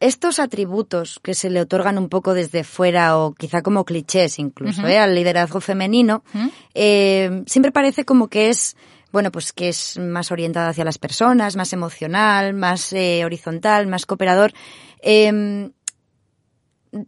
estos 0.00 0.38
atributos 0.38 1.18
que 1.22 1.32
se 1.32 1.48
le 1.48 1.62
otorgan 1.62 1.96
un 1.96 2.10
poco 2.10 2.34
desde 2.34 2.62
fuera 2.62 3.16
o 3.16 3.32
quizá 3.32 3.62
como 3.62 3.86
clichés 3.86 4.38
incluso 4.38 4.86
¿eh? 4.86 4.98
al 4.98 5.14
liderazgo 5.14 5.62
femenino, 5.62 6.22
em, 6.74 7.46
siempre 7.46 7.72
parece 7.72 8.04
como 8.04 8.28
que 8.28 8.50
es 8.50 8.76
bueno, 9.12 9.32
pues 9.32 9.54
que 9.54 9.70
es 9.70 9.98
más 9.98 10.30
orientada 10.30 10.68
hacia 10.68 10.84
las 10.84 10.98
personas, 10.98 11.56
más 11.56 11.72
emocional, 11.72 12.52
más 12.52 12.92
eh, 12.92 13.24
horizontal, 13.24 13.86
más 13.86 14.04
cooperador. 14.04 14.52
Em, 15.00 15.72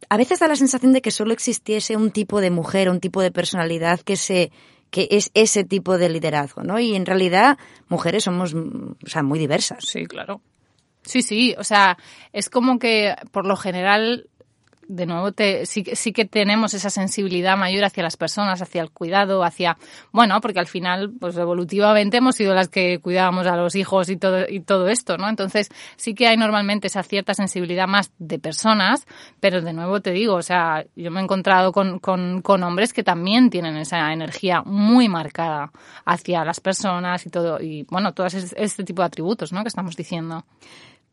a 0.09 0.17
veces 0.17 0.39
da 0.39 0.49
la 0.49 0.57
sensación 0.57 0.95
de 0.95 1.03
que 1.03 1.11
solo 1.11 1.35
existiese 1.35 1.97
un 1.97 2.13
tipo 2.13 2.41
de 2.41 2.51
mujer, 2.51 2.89
un 2.89 3.01
tipo 3.01 3.21
de 3.21 3.31
personalidad 3.31 4.01
que 4.01 4.17
se 4.17 4.51
que 4.91 5.07
es 5.11 5.31
ese 5.35 5.65
tipo 5.65 5.99
de 5.99 6.09
liderazgo, 6.09 6.63
¿no? 6.63 6.79
Y 6.79 6.95
en 6.95 7.05
realidad 7.05 7.59
mujeres 7.91 8.25
somos, 8.25 8.55
o 8.55 9.07
sea, 9.07 9.23
muy 9.23 9.39
diversas. 9.39 9.85
Sí, 9.85 10.07
claro. 10.07 10.41
Sí, 11.09 11.23
sí, 11.23 11.55
o 11.57 11.65
sea, 11.65 11.97
es 12.35 12.51
como 12.51 12.79
que 12.79 13.17
por 13.33 13.47
lo 13.47 13.57
general 13.57 14.29
de 14.89 15.07
nuevo 15.07 15.33
te, 15.33 15.67
sí, 15.67 15.85
sí 15.93 16.13
que 16.13 16.25
tenemos 16.25 16.73
esa 16.75 16.91
sensibilidad 16.91 17.57
mayor 17.57 17.85
hacia 17.85 18.03
las 18.03 18.17
personas, 18.17 18.61
hacia 18.63 18.83
el 18.83 18.91
cuidado, 18.91 19.45
hacia, 19.45 19.77
bueno, 20.13 20.41
porque 20.41 20.61
al 20.61 20.67
final, 20.67 21.13
pues 21.21 21.37
evolutivamente 21.37 22.17
hemos 22.17 22.37
sido 22.37 22.55
las 22.55 22.69
que 22.69 22.99
cuidábamos 22.99 23.47
a 23.47 23.57
los 23.57 23.75
hijos 23.75 24.09
y 24.09 24.17
todo, 24.17 24.47
y 24.49 24.61
todo 24.61 24.89
esto, 24.89 25.19
¿no? 25.19 25.29
Entonces, 25.29 25.69
sí 25.97 26.15
que 26.15 26.27
hay 26.27 26.37
normalmente 26.39 26.87
esa 26.89 27.03
cierta 27.03 27.35
sensibilidad 27.35 27.87
más 27.87 28.13
de 28.19 28.39
personas, 28.39 29.07
pero 29.41 29.61
de 29.61 29.75
nuevo 29.75 30.01
te 30.01 30.11
digo, 30.11 30.35
o 30.35 30.43
sea, 30.43 30.85
yo 30.97 31.11
me 31.11 31.21
he 31.21 31.23
encontrado 31.23 31.71
con, 31.73 31.99
con, 31.99 32.41
con 32.41 32.63
hombres 32.63 32.93
que 32.95 33.03
también 33.03 33.51
tienen 33.51 33.77
esa 33.77 34.13
energía 34.13 34.63
muy 34.63 35.09
marcada 35.09 35.71
hacia 36.07 36.45
las 36.45 36.61
personas 36.61 37.27
y 37.27 37.31
todo, 37.31 37.61
y 37.61 37.87
bueno, 37.91 38.15
todo 38.15 38.27
este 38.27 38.85
tipo 38.85 39.03
de 39.03 39.07
atributos, 39.07 39.53
¿no? 39.53 39.63
Que 39.63 39.69
estamos 39.69 39.97
diciendo. 39.97 40.45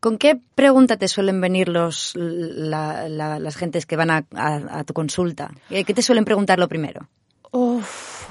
¿Con 0.00 0.18
qué 0.18 0.38
pregunta 0.54 0.96
te 0.96 1.08
suelen 1.08 1.40
venir 1.40 1.68
los, 1.68 2.14
las 2.16 3.56
gentes 3.56 3.86
que 3.86 3.96
van 3.96 4.10
a, 4.10 4.84
tu 4.84 4.94
consulta? 4.94 5.50
¿Qué 5.68 5.84
te 5.84 6.02
suelen 6.02 6.24
preguntar 6.24 6.58
lo 6.58 6.68
primero? 6.68 7.08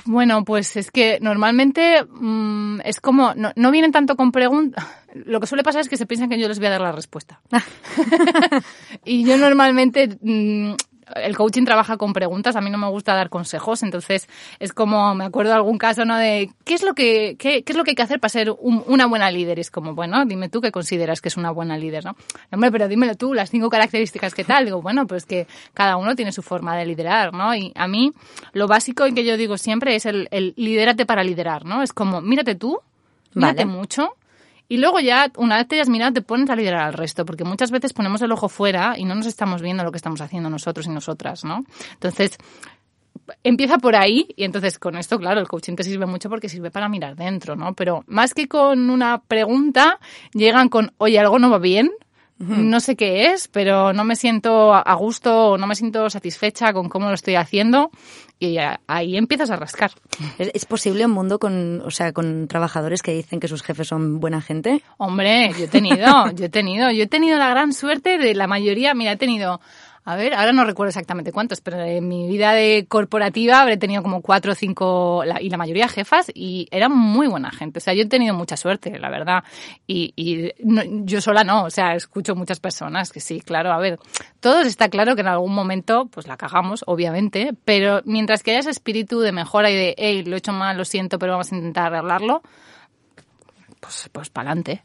bueno, 0.06 0.46
pues 0.46 0.76
es 0.78 0.92
que 0.92 1.18
normalmente 1.20 2.04
mm, 2.04 2.82
es 2.84 3.02
como, 3.02 3.34
no, 3.34 3.72
vienen 3.72 3.92
tanto 3.92 4.16
con 4.16 4.32
preguntas. 4.32 4.86
Lo 5.14 5.40
que 5.40 5.48
suele 5.48 5.64
pasar 5.64 5.82
es 5.82 5.90
que 5.90 5.98
se 5.98 6.06
piensan 6.06 6.30
que 6.30 6.40
yo 6.40 6.48
les 6.48 6.60
voy 6.60 6.68
a 6.68 6.72
dar 6.72 6.82
la 6.82 6.92
respuesta. 6.92 7.42
y 9.06 9.26
yo 9.26 9.38
normalmente 9.38 10.18
mm, 10.22 10.74
el 11.16 11.36
coaching 11.36 11.64
trabaja 11.64 11.98
con 11.98 12.14
preguntas, 12.14 12.56
a 12.56 12.62
mí 12.62 12.70
no 12.70 12.78
me 12.78 12.90
gusta 12.90 13.14
dar 13.14 13.30
consejos, 13.30 13.84
entonces 13.84 14.28
es 14.60 14.74
como, 14.74 15.14
me 15.16 15.26
acuerdo 15.26 15.52
de 15.52 15.58
algún 15.58 15.78
caso, 15.78 16.06
¿no? 16.06 16.18
De, 16.18 16.50
¿qué 16.64 16.74
es 16.74 16.84
lo 16.84 16.94
que, 16.94 17.36
qué, 17.38 17.64
qué 17.64 17.74
es 17.74 17.78
lo 17.78 17.84
que 17.84 17.92
hay 17.92 17.96
que 17.96 18.02
hacer 18.02 18.20
para 18.20 18.30
ser 18.30 18.52
una 18.60 19.06
buena 19.06 19.30
líder? 19.32 19.60
Es 19.60 19.72
como, 19.72 19.94
bueno, 19.94 20.26
dime 20.26 20.50
tú 20.50 20.62
qué 20.62 20.72
consideras 20.72 21.22
que 21.22 21.30
es 21.30 21.38
una 21.38 21.52
buena 21.52 21.78
líder, 21.78 22.06
¿no? 22.06 22.16
Hombre, 22.52 22.72
pero 22.72 22.88
dímelo 22.88 23.16
tú, 23.16 23.34
las 23.34 23.50
cinco 23.50 23.70
características 23.70 24.34
que 24.34 24.44
tal. 24.44 24.66
Digo, 24.66 24.82
bueno, 24.82 25.06
pues 25.08 25.26
que 25.26 25.48
cada 25.74 25.98
uno 25.98 26.16
tiene 26.16 26.32
su 26.32 26.42
forma 26.42 26.76
de 26.76 26.86
liderar, 26.86 27.34
¿no? 27.34 27.56
Y 27.56 27.72
a 27.76 27.88
mí, 27.88 28.12
lo 28.54 28.68
básico 28.68 29.06
en 29.06 29.16
que 29.16 29.26
yo 29.26 29.38
digo 29.38 29.58
siempre 29.58 29.96
es 29.96 30.06
el, 30.06 30.28
el 30.32 30.54
lidérate 30.58 31.06
para 31.06 31.24
liderar, 31.24 31.66
¿no? 31.66 31.84
Es 31.84 31.94
como, 31.94 32.22
mírate 32.22 32.56
tú, 32.56 32.80
mírate 33.34 33.66
mucho, 33.66 34.14
y 34.68 34.78
luego 34.78 35.00
ya, 35.00 35.32
una 35.38 35.58
vez 35.58 35.68
te 35.68 35.76
hayas 35.76 35.90
mirado, 35.90 36.14
te 36.14 36.22
pones 36.22 36.50
a 36.50 36.56
liderar 36.56 36.82
al 36.82 36.94
resto, 36.94 37.26
porque 37.26 37.44
muchas 37.44 37.72
veces 37.72 37.94
ponemos 37.94 38.22
el 38.22 38.32
ojo 38.32 38.50
fuera 38.50 38.96
y 38.98 39.06
no 39.06 39.16
nos 39.16 39.26
estamos 39.26 39.62
viendo 39.62 39.84
lo 39.84 39.92
que 39.92 39.98
estamos 39.98 40.22
haciendo 40.22 40.50
nosotros 40.50 40.88
y 40.88 40.90
nosotras, 40.90 41.44
¿no? 41.46 41.66
Entonces, 41.94 42.38
empieza 43.44 43.78
por 43.78 43.96
ahí 43.96 44.28
y 44.36 44.44
entonces 44.44 44.80
con 44.80 44.98
esto, 44.98 45.18
claro, 45.20 45.40
el 45.40 45.48
coaching 45.48 45.76
te 45.76 45.84
sirve 45.84 46.06
mucho 46.06 46.30
porque 46.30 46.50
sirve 46.50 46.72
para 46.72 46.90
mirar 46.90 47.16
dentro, 47.16 47.56
¿no? 47.56 47.74
Pero 47.74 48.04
más 48.08 48.34
que 48.34 48.48
con 48.48 48.90
una 48.90 49.22
pregunta, 49.22 50.00
llegan 50.34 50.70
con, 50.70 50.94
oye, 50.98 51.20
algo 51.20 51.40
no 51.40 51.50
va 51.50 51.60
bien, 51.60 51.92
no 52.38 52.80
sé 52.82 52.96
qué 52.96 53.28
es, 53.28 53.48
pero 53.48 53.94
no 53.94 54.04
me 54.04 54.16
siento 54.16 54.74
a 54.74 54.94
gusto 54.96 55.52
o 55.52 55.58
no 55.58 55.68
me 55.68 55.76
siento 55.76 56.10
satisfecha 56.10 56.74
con 56.74 56.90
cómo 56.90 57.08
lo 57.08 57.14
estoy 57.14 57.36
haciendo 57.36 57.92
y 58.40 58.58
ahí 58.88 59.16
empiezas 59.16 59.50
a 59.50 59.56
rascar. 59.56 59.92
¿Es, 60.38 60.66
posible 60.66 61.06
un 61.06 61.12
mundo 61.12 61.40
con, 61.40 61.82
o 61.82 61.92
sea, 61.92 62.12
con 62.12 62.48
trabajadores 62.48 63.02
que 63.02 63.14
dicen 63.14 63.40
que 63.40 63.48
sus 63.48 63.64
jefes 63.64 63.88
son 63.88 64.20
buena 64.20 64.42
gente? 64.42 64.82
Hombre, 64.98 65.54
yo 65.58 65.66
he 65.66 65.68
tenido, 65.68 66.32
yo 66.32 66.46
he 66.46 66.50
tenido, 66.50 66.92
yo 66.92 67.04
he 67.04 67.08
tenido 67.08 67.38
la 67.38 67.50
gran 67.50 67.72
suerte 67.72 68.18
de 68.18 68.34
la 68.36 68.48
mayoría, 68.48 68.94
mira, 68.94 69.14
he 69.14 69.18
tenido 69.18 69.62
a 70.08 70.16
ver, 70.16 70.36
ahora 70.36 70.54
no 70.54 70.66
recuerdo 70.66 70.90
exactamente 70.90 71.32
cuántos, 71.32 71.62
pero 71.62 71.82
en 71.82 72.08
mi 72.08 72.28
vida 72.28 72.54
de 72.54 72.86
corporativa 72.88 73.60
habré 73.62 73.76
tenido 73.78 74.04
como 74.04 74.22
cuatro 74.22 74.52
o 74.52 74.56
cinco, 74.56 75.24
y 75.42 75.50
la 75.50 75.58
mayoría 75.58 75.88
jefas, 75.88 76.32
y 76.32 76.68
eran 76.70 76.92
muy 76.92 77.26
buena 77.26 77.50
gente. 77.50 77.80
O 77.80 77.82
sea, 77.82 77.96
yo 77.96 78.04
he 78.04 78.06
tenido 78.06 78.36
mucha 78.36 78.56
suerte, 78.56 79.00
la 79.00 79.10
verdad. 79.10 79.44
Y, 79.88 80.14
y 80.16 80.52
yo 81.06 81.22
sola 81.22 81.44
no, 81.44 81.64
o 81.64 81.70
sea, 81.72 81.96
escucho 81.96 82.36
muchas 82.36 82.60
personas 82.60 83.12
que 83.12 83.20
sí, 83.20 83.42
claro, 83.42 83.72
a 83.72 83.80
ver, 83.80 83.98
todos 84.40 84.68
está 84.68 84.90
claro 84.90 85.16
que 85.16 85.22
en 85.22 85.28
algún 85.28 85.56
momento, 85.56 86.06
pues 86.06 86.28
la 86.28 86.38
cagamos, 86.38 86.84
obviamente, 86.86 87.56
pero 87.66 88.02
mientras 88.06 88.44
que 88.44 88.52
haya 88.52 88.60
ese 88.60 88.70
espíritu 88.70 89.22
de 89.22 89.32
mejora 89.32 89.72
y 89.72 89.76
de, 89.76 89.96
hey, 89.98 90.24
lo 90.24 90.36
he 90.36 90.38
hecho 90.38 90.54
mal, 90.54 90.78
lo 90.78 90.86
siento, 90.86 91.18
pero 91.18 91.32
vamos 91.32 91.52
a 91.52 91.56
intentar 91.56 91.92
arreglarlo, 91.92 92.44
pues, 93.80 94.08
pues 94.12 94.30
para 94.30 94.52
adelante. 94.52 94.84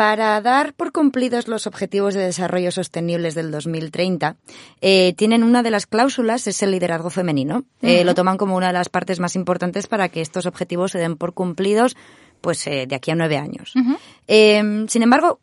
Para 0.00 0.40
dar 0.40 0.72
por 0.72 0.92
cumplidos 0.92 1.46
los 1.46 1.66
objetivos 1.66 2.14
de 2.14 2.22
desarrollo 2.22 2.72
sostenibles 2.72 3.34
del 3.34 3.50
2030, 3.50 4.36
eh, 4.80 5.12
tienen 5.12 5.42
una 5.42 5.62
de 5.62 5.70
las 5.70 5.84
cláusulas, 5.84 6.46
es 6.46 6.62
el 6.62 6.70
liderazgo 6.70 7.10
femenino. 7.10 7.64
Eh, 7.82 8.02
lo 8.02 8.14
toman 8.14 8.38
como 8.38 8.56
una 8.56 8.68
de 8.68 8.72
las 8.72 8.88
partes 8.88 9.20
más 9.20 9.36
importantes 9.36 9.88
para 9.88 10.08
que 10.08 10.22
estos 10.22 10.46
objetivos 10.46 10.92
se 10.92 10.98
den 10.98 11.18
por 11.18 11.34
cumplidos 11.34 11.98
pues 12.40 12.66
eh, 12.66 12.86
de 12.88 12.94
aquí 12.94 13.10
a 13.10 13.14
nueve 13.14 13.36
años. 13.36 13.74
Em, 14.26 14.88
sin 14.88 15.02
embargo, 15.02 15.38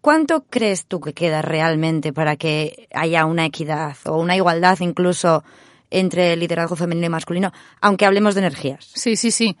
¿cuánto 0.00 0.42
crees 0.50 0.86
tú 0.86 1.00
que 1.00 1.12
queda 1.12 1.40
realmente 1.40 2.12
para 2.12 2.34
que 2.34 2.88
haya 2.92 3.26
una 3.26 3.46
equidad 3.46 3.96
o 4.06 4.16
una 4.16 4.34
igualdad 4.34 4.76
incluso 4.80 5.44
entre 5.88 6.32
el 6.32 6.40
liderazgo 6.40 6.74
femenino 6.74 7.06
y 7.06 7.10
masculino, 7.10 7.52
aunque 7.80 8.06
hablemos 8.06 8.34
de 8.34 8.40
energías? 8.40 8.90
Sí, 8.92 9.14
sí, 9.14 9.30
sí. 9.30 9.56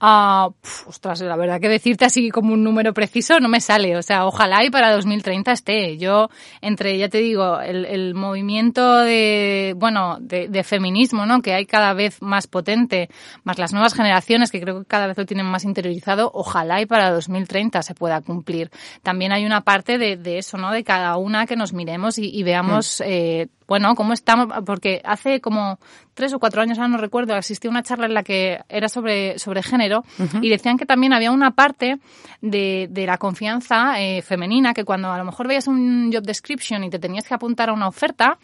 Ah, 0.00 0.50
ostras, 0.86 1.20
la 1.20 1.36
verdad 1.36 1.60
que 1.60 1.68
decirte 1.68 2.04
así 2.04 2.30
como 2.30 2.52
un 2.52 2.62
número 2.62 2.94
preciso 2.94 3.40
no 3.40 3.48
me 3.48 3.60
sale. 3.60 3.96
O 3.96 4.02
sea, 4.02 4.26
ojalá 4.26 4.64
y 4.64 4.70
para 4.70 4.92
2030 4.92 5.52
esté. 5.52 5.98
Yo, 5.98 6.28
entre, 6.60 6.96
ya 6.98 7.08
te 7.08 7.18
digo, 7.18 7.60
el, 7.60 7.84
el 7.84 8.14
movimiento 8.14 8.98
de, 8.98 9.74
bueno, 9.76 10.18
de, 10.20 10.48
de, 10.48 10.62
feminismo, 10.62 11.26
¿no? 11.26 11.42
Que 11.42 11.54
hay 11.54 11.66
cada 11.66 11.94
vez 11.94 12.22
más 12.22 12.46
potente, 12.46 13.08
más 13.42 13.58
las 13.58 13.72
nuevas 13.72 13.94
generaciones 13.94 14.52
que 14.52 14.60
creo 14.60 14.80
que 14.80 14.86
cada 14.86 15.08
vez 15.08 15.18
lo 15.18 15.26
tienen 15.26 15.46
más 15.46 15.64
interiorizado, 15.64 16.30
ojalá 16.32 16.80
y 16.80 16.86
para 16.86 17.10
2030 17.10 17.82
se 17.82 17.94
pueda 17.94 18.20
cumplir. 18.20 18.70
También 19.02 19.32
hay 19.32 19.44
una 19.44 19.62
parte 19.62 19.98
de, 19.98 20.16
de 20.16 20.38
eso, 20.38 20.58
¿no? 20.58 20.70
De 20.70 20.84
cada 20.84 21.16
una 21.16 21.46
que 21.46 21.56
nos 21.56 21.72
miremos 21.72 22.18
y, 22.18 22.30
y 22.30 22.42
veamos, 22.44 23.00
mm. 23.00 23.08
eh, 23.08 23.48
bueno, 23.68 23.94
cómo 23.94 24.14
estamos, 24.14 24.48
porque 24.64 25.02
hace 25.04 25.40
como 25.42 25.78
tres 26.14 26.32
o 26.32 26.38
cuatro 26.38 26.62
años, 26.62 26.78
ahora 26.78 26.88
no 26.88 26.96
recuerdo, 26.96 27.34
asistió 27.34 27.70
una 27.70 27.82
charla 27.82 28.06
en 28.06 28.14
la 28.14 28.22
que 28.22 28.60
era 28.68 28.88
sobre, 28.88 29.38
sobre 29.38 29.62
género 29.62 30.04
y 30.40 30.48
decían 30.48 30.78
que 30.78 30.86
también 30.86 31.12
había 31.12 31.30
una 31.30 31.50
parte 31.50 31.98
de, 32.40 32.88
de 32.90 33.06
la 33.06 33.18
confianza 33.18 34.00
eh, 34.00 34.22
femenina 34.22 34.72
que 34.72 34.84
cuando 34.84 35.12
a 35.12 35.18
lo 35.18 35.24
mejor 35.24 35.46
veías 35.46 35.68
un 35.68 36.10
job 36.10 36.22
description 36.22 36.82
y 36.82 36.90
te 36.90 36.98
tenías 36.98 37.28
que 37.28 37.34
apuntar 37.34 37.68
a 37.68 37.74
una 37.74 37.88
oferta, 37.88 38.38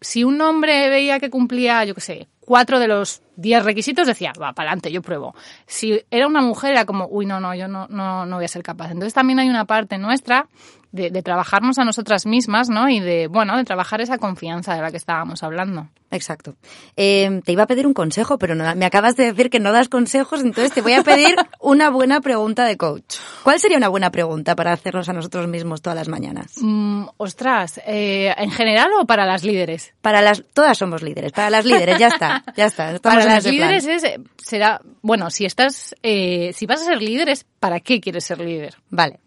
si 0.00 0.24
un 0.24 0.40
hombre 0.40 0.88
veía 0.88 1.20
que 1.20 1.28
cumplía, 1.28 1.84
yo 1.84 1.94
qué 1.94 2.00
sé, 2.00 2.28
cuatro 2.40 2.78
de 2.78 2.88
los 2.88 3.20
diez 3.36 3.62
requisitos, 3.62 4.06
decía, 4.06 4.32
va, 4.40 4.54
para 4.54 4.70
adelante, 4.70 4.90
yo 4.90 5.02
pruebo. 5.02 5.34
Si 5.66 6.00
era 6.10 6.26
una 6.26 6.40
mujer, 6.40 6.72
era 6.72 6.86
como, 6.86 7.06
uy, 7.10 7.26
no, 7.26 7.40
no, 7.40 7.54
yo 7.54 7.68
no, 7.68 7.86
no, 7.88 8.24
no 8.24 8.36
voy 8.36 8.44
a 8.46 8.48
ser 8.48 8.62
capaz. 8.62 8.86
Entonces 8.86 9.12
también 9.12 9.38
hay 9.38 9.50
una 9.50 9.66
parte 9.66 9.98
nuestra 9.98 10.48
de, 10.96 11.22
trabajarnos 11.22 11.78
a 11.78 11.84
nosotras 11.84 12.26
mismas, 12.26 12.68
¿no? 12.68 12.88
Y 12.88 13.00
de, 13.00 13.28
bueno, 13.28 13.56
de 13.56 13.64
trabajar 13.64 14.00
esa 14.00 14.18
confianza 14.18 14.74
de 14.74 14.82
la 14.82 14.90
que 14.90 14.96
estábamos 14.96 15.42
hablando. 15.42 15.88
Exacto. 16.10 16.54
Eh, 16.96 17.40
te 17.44 17.52
iba 17.52 17.64
a 17.64 17.66
pedir 17.66 17.86
un 17.86 17.94
consejo, 17.94 18.38
pero 18.38 18.54
no, 18.54 18.74
me 18.76 18.86
acabas 18.86 19.16
de 19.16 19.24
decir 19.24 19.50
que 19.50 19.60
no 19.60 19.72
das 19.72 19.88
consejos, 19.88 20.40
entonces 20.40 20.72
te 20.72 20.80
voy 20.80 20.92
a 20.92 21.02
pedir 21.02 21.36
una 21.60 21.90
buena 21.90 22.20
pregunta 22.20 22.64
de 22.64 22.76
coach. 22.76 23.16
¿Cuál 23.42 23.60
sería 23.60 23.76
una 23.76 23.88
buena 23.88 24.10
pregunta 24.10 24.56
para 24.56 24.72
hacernos 24.72 25.08
a 25.08 25.12
nosotros 25.12 25.48
mismos 25.48 25.82
todas 25.82 25.96
las 25.96 26.08
mañanas? 26.08 26.52
Mm, 26.60 27.04
ostras, 27.16 27.80
eh, 27.86 28.32
¿en 28.36 28.50
general 28.50 28.90
o 29.00 29.06
para 29.06 29.26
las 29.26 29.44
líderes? 29.44 29.94
Para 30.00 30.22
las, 30.22 30.42
todas 30.54 30.78
somos 30.78 31.02
líderes. 31.02 31.32
Para 31.32 31.50
las 31.50 31.64
líderes, 31.64 31.98
ya 31.98 32.08
está, 32.08 32.44
ya 32.56 32.66
está. 32.66 32.98
Para 33.00 33.24
las 33.24 33.44
líderes 33.44 33.86
es, 33.86 34.04
será, 34.36 34.80
bueno, 35.02 35.30
si 35.30 35.44
estás, 35.44 35.94
eh, 36.02 36.52
si 36.54 36.66
vas 36.66 36.82
a 36.82 36.84
ser 36.84 37.02
líder 37.02 37.28
es 37.28 37.44
para 37.44 37.80
qué 37.80 38.00
quieres 38.00 38.24
ser 38.24 38.40
líder. 38.40 38.76
Vale. 38.90 39.20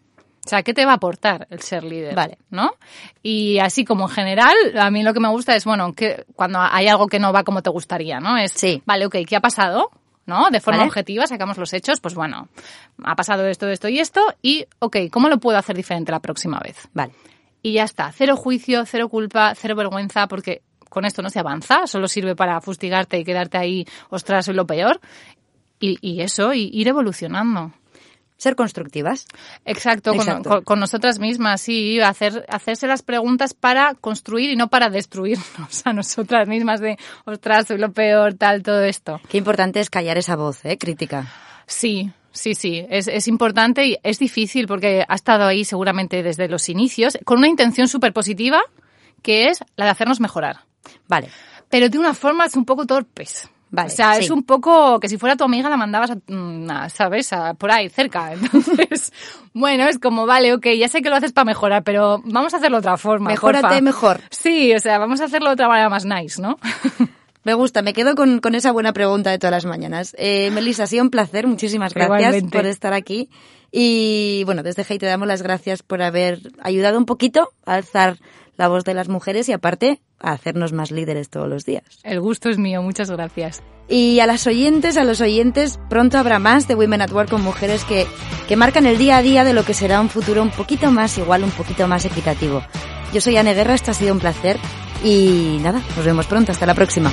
O 0.50 0.56
sea, 0.58 0.64
¿qué 0.64 0.74
te 0.74 0.84
va 0.84 0.94
a 0.94 0.96
aportar 0.96 1.46
el 1.52 1.62
ser 1.62 1.84
líder? 1.84 2.16
Vale. 2.16 2.40
¿No? 2.50 2.72
Y 3.22 3.60
así 3.60 3.86
como 3.86 4.06
en 4.06 4.10
general, 4.10 4.56
a 4.80 4.90
mí 4.90 5.04
lo 5.04 5.14
que 5.14 5.20
me 5.20 5.28
gusta 5.28 5.56
es, 5.56 5.64
bueno, 5.64 5.94
que 5.94 6.26
cuando 6.36 6.60
hay 6.60 6.88
algo 6.88 7.06
que 7.06 7.20
no 7.20 7.32
va 7.32 7.44
como 7.44 7.62
te 7.62 7.70
gustaría, 7.70 8.20
¿no? 8.20 8.36
Es, 8.36 8.54
sí. 8.54 8.82
vale, 8.84 9.06
ok, 9.06 9.18
¿qué 9.28 9.36
ha 9.36 9.42
pasado? 9.42 9.92
¿no? 10.26 10.50
De 10.50 10.60
forma 10.60 10.86
objetiva, 10.86 11.28
sacamos 11.28 11.60
los 11.60 11.72
hechos, 11.72 12.00
pues 12.00 12.16
bueno, 12.16 12.48
ha 13.04 13.16
pasado 13.16 13.46
esto, 13.46 13.68
esto 13.68 13.90
y 13.90 14.00
esto, 14.00 14.22
y 14.42 14.66
ok, 14.80 14.98
¿cómo 15.12 15.30
lo 15.30 15.40
puedo 15.40 15.56
hacer 15.60 15.76
diferente 15.76 16.12
la 16.12 16.20
próxima 16.20 16.60
vez? 16.60 16.88
Vale. 16.94 17.14
Y 17.62 17.74
ya 17.74 17.84
está, 17.84 18.12
cero 18.12 18.36
juicio, 18.36 18.88
cero 18.88 19.08
culpa, 19.08 19.54
cero 19.54 19.76
vergüenza, 19.76 20.28
porque 20.28 20.64
con 20.90 21.06
esto 21.06 21.22
no 21.22 21.30
se 21.30 21.38
avanza, 21.38 21.86
solo 21.86 22.08
sirve 22.08 22.36
para 22.36 22.60
fustigarte 22.60 23.20
y 23.20 23.24
quedarte 23.24 23.60
ahí, 23.60 23.86
ostras, 24.10 24.46
soy 24.46 24.56
lo 24.56 24.66
peor. 24.66 25.00
Y, 25.80 26.00
y 26.02 26.22
eso, 26.22 26.56
y 26.56 26.72
ir 26.74 26.88
evolucionando 26.88 27.72
ser 28.40 28.56
constructivas. 28.56 29.28
Exacto, 29.66 30.14
Con, 30.64 30.80
nosotras 30.80 31.20
mismas, 31.20 31.62
sí, 31.62 32.00
hacer, 32.00 32.46
hacerse 32.50 32.88
las 32.88 33.04
preguntas 33.04 33.54
para 33.54 33.94
construir 33.96 34.50
y 34.50 34.56
no 34.56 34.70
para 34.70 34.90
destruirnos 34.90 35.46
a 35.86 35.94
nosotras 35.94 36.48
mismas 36.48 36.80
de, 36.80 36.98
ostras, 37.26 37.68
soy 37.68 37.78
lo 37.78 37.92
peor, 37.92 38.34
tal, 38.34 38.64
todo 38.64 38.84
esto. 38.84 39.22
Qué 39.30 39.38
importante 39.38 39.82
es 39.82 39.90
callar 39.90 40.18
esa 40.18 40.36
voz, 40.36 40.66
¿eh? 40.66 40.78
Crítica. 40.78 41.32
Sí, 41.68 42.12
Sí, 42.32 42.54
sí, 42.54 42.86
es, 42.90 43.08
es 43.08 43.28
importante 43.28 43.88
y 43.88 43.98
es 44.04 44.20
difícil 44.20 44.68
porque 44.68 45.04
ha 45.06 45.16
estado 45.16 45.46
ahí 45.46 45.66
seguramente 45.66 46.22
desde 46.22 46.48
los 46.48 46.70
inicios 46.70 47.18
con 47.26 47.40
una 47.40 47.48
intención 47.48 47.88
súper 47.88 48.14
positiva 48.14 48.62
que 49.24 49.48
es 49.48 49.60
la 49.76 49.86
de 49.86 49.92
hacernos 49.92 50.20
mejorar. 50.20 50.60
Vale. 51.08 51.30
Pero 51.70 51.90
de 51.90 51.98
una 51.98 52.14
forma 52.14 52.46
es 52.46 52.56
un 52.56 52.66
poco 52.66 52.86
torpes. 52.86 53.50
Vale, 53.72 53.88
o 53.88 53.96
sea, 53.96 54.16
sí. 54.16 54.24
es 54.24 54.32
un 54.32 54.44
poco 54.44 55.00
que 55.00 55.08
si 55.08 55.18
fuera 55.18 55.36
tu 55.36 55.44
amiga 55.44 55.70
la 55.70 55.78
mandabas, 55.78 56.12
a, 56.12 56.16
mm, 56.16 56.90
¿sabes? 56.90 57.32
A, 57.34 57.54
por 57.54 57.72
ahí, 57.72 57.90
cerca. 57.90 58.34
Entonces, 58.34 59.14
bueno, 59.54 59.88
es 59.88 60.00
como, 60.00 60.26
vale, 60.26 60.54
ok, 60.54 60.68
ya 60.78 60.88
sé 60.88 61.02
que 61.02 61.10
lo 61.10 61.16
haces 61.16 61.34
para 61.34 61.46
mejorar, 61.46 61.84
pero 61.84 62.22
vamos 62.26 62.54
a 62.54 62.58
hacerlo 62.58 62.78
de 62.78 62.88
otra 62.88 62.98
forma. 62.98 63.30
Mejórate 63.30 63.68
porfa. 63.68 63.82
mejor. 63.82 64.22
Sí, 64.32 64.74
o 64.74 64.80
sea, 64.80 64.98
vamos 64.98 65.22
a 65.22 65.26
hacerlo 65.26 65.50
de 65.50 65.54
otra 65.54 65.68
manera 65.68 65.90
más 65.90 66.06
nice, 66.06 66.42
¿no? 66.42 66.58
Me 67.46 67.54
gusta, 67.54 67.82
me 67.82 67.94
quedo 67.94 68.16
con, 68.16 68.42
con 68.42 68.54
esa 68.54 68.74
buena 68.74 68.92
pregunta 68.92 69.32
de 69.32 69.40
todas 69.40 69.52
las 69.54 69.66
mañanas. 69.66 70.14
Eh, 70.20 70.52
Melissa, 70.52 70.84
ha 70.84 70.88
sido 70.88 71.04
un 71.04 71.10
placer, 71.10 71.48
muchísimas 71.48 71.94
gracias 71.94 72.20
Igualmente. 72.20 72.58
por 72.58 72.66
estar 72.66 72.94
aquí. 72.94 73.30
Y 73.72 74.44
bueno, 74.46 74.62
desde 74.62 74.84
Hey 74.88 75.00
te 75.00 75.06
damos 75.06 75.28
las 75.28 75.42
gracias 75.42 75.82
por 75.82 76.02
haber 76.02 76.42
ayudado 76.62 76.98
un 76.98 77.06
poquito 77.06 77.54
a 77.66 77.76
alzar 77.76 78.18
la 78.60 78.68
voz 78.68 78.84
de 78.84 78.94
las 78.94 79.08
mujeres 79.08 79.48
y 79.48 79.54
aparte 79.54 80.02
a 80.20 80.34
hacernos 80.34 80.74
más 80.74 80.92
líderes 80.92 81.30
todos 81.30 81.48
los 81.48 81.64
días. 81.64 81.84
El 82.04 82.20
gusto 82.20 82.50
es 82.50 82.58
mío, 82.58 82.84
muchas 82.84 83.10
gracias. 83.10 83.64
Y 83.88 84.20
a 84.20 84.28
las 84.28 84.46
oyentes, 84.48 84.98
a 84.98 85.06
los 85.06 85.22
oyentes, 85.22 85.80
pronto 85.90 86.18
habrá 86.18 86.40
más 86.40 86.68
de 86.68 86.76
Women 86.76 87.02
at 87.02 87.12
Work 87.12 87.30
con 87.30 87.42
mujeres 87.42 87.86
que, 87.86 88.06
que 88.50 88.58
marcan 88.58 88.86
el 88.86 88.98
día 88.98 89.18
a 89.18 89.22
día 89.22 89.46
de 89.46 89.54
lo 89.54 89.64
que 89.64 89.74
será 89.74 90.02
un 90.02 90.10
futuro 90.10 90.44
un 90.44 90.52
poquito 90.52 90.92
más 90.92 91.18
igual, 91.18 91.46
un 91.46 91.52
poquito 91.52 91.88
más 91.88 92.04
equitativo. 92.04 92.62
Yo 93.14 93.22
soy 93.22 93.38
Anne 93.38 93.54
Guerra, 93.54 93.76
esto 93.76 93.92
ha 93.92 93.94
sido 93.94 94.14
un 94.14 94.20
placer 94.20 94.58
y 95.06 95.58
nada, 95.62 95.82
nos 95.96 96.06
vemos 96.06 96.28
pronto, 96.28 96.52
hasta 96.52 96.66
la 96.66 96.76
próxima. 96.76 97.12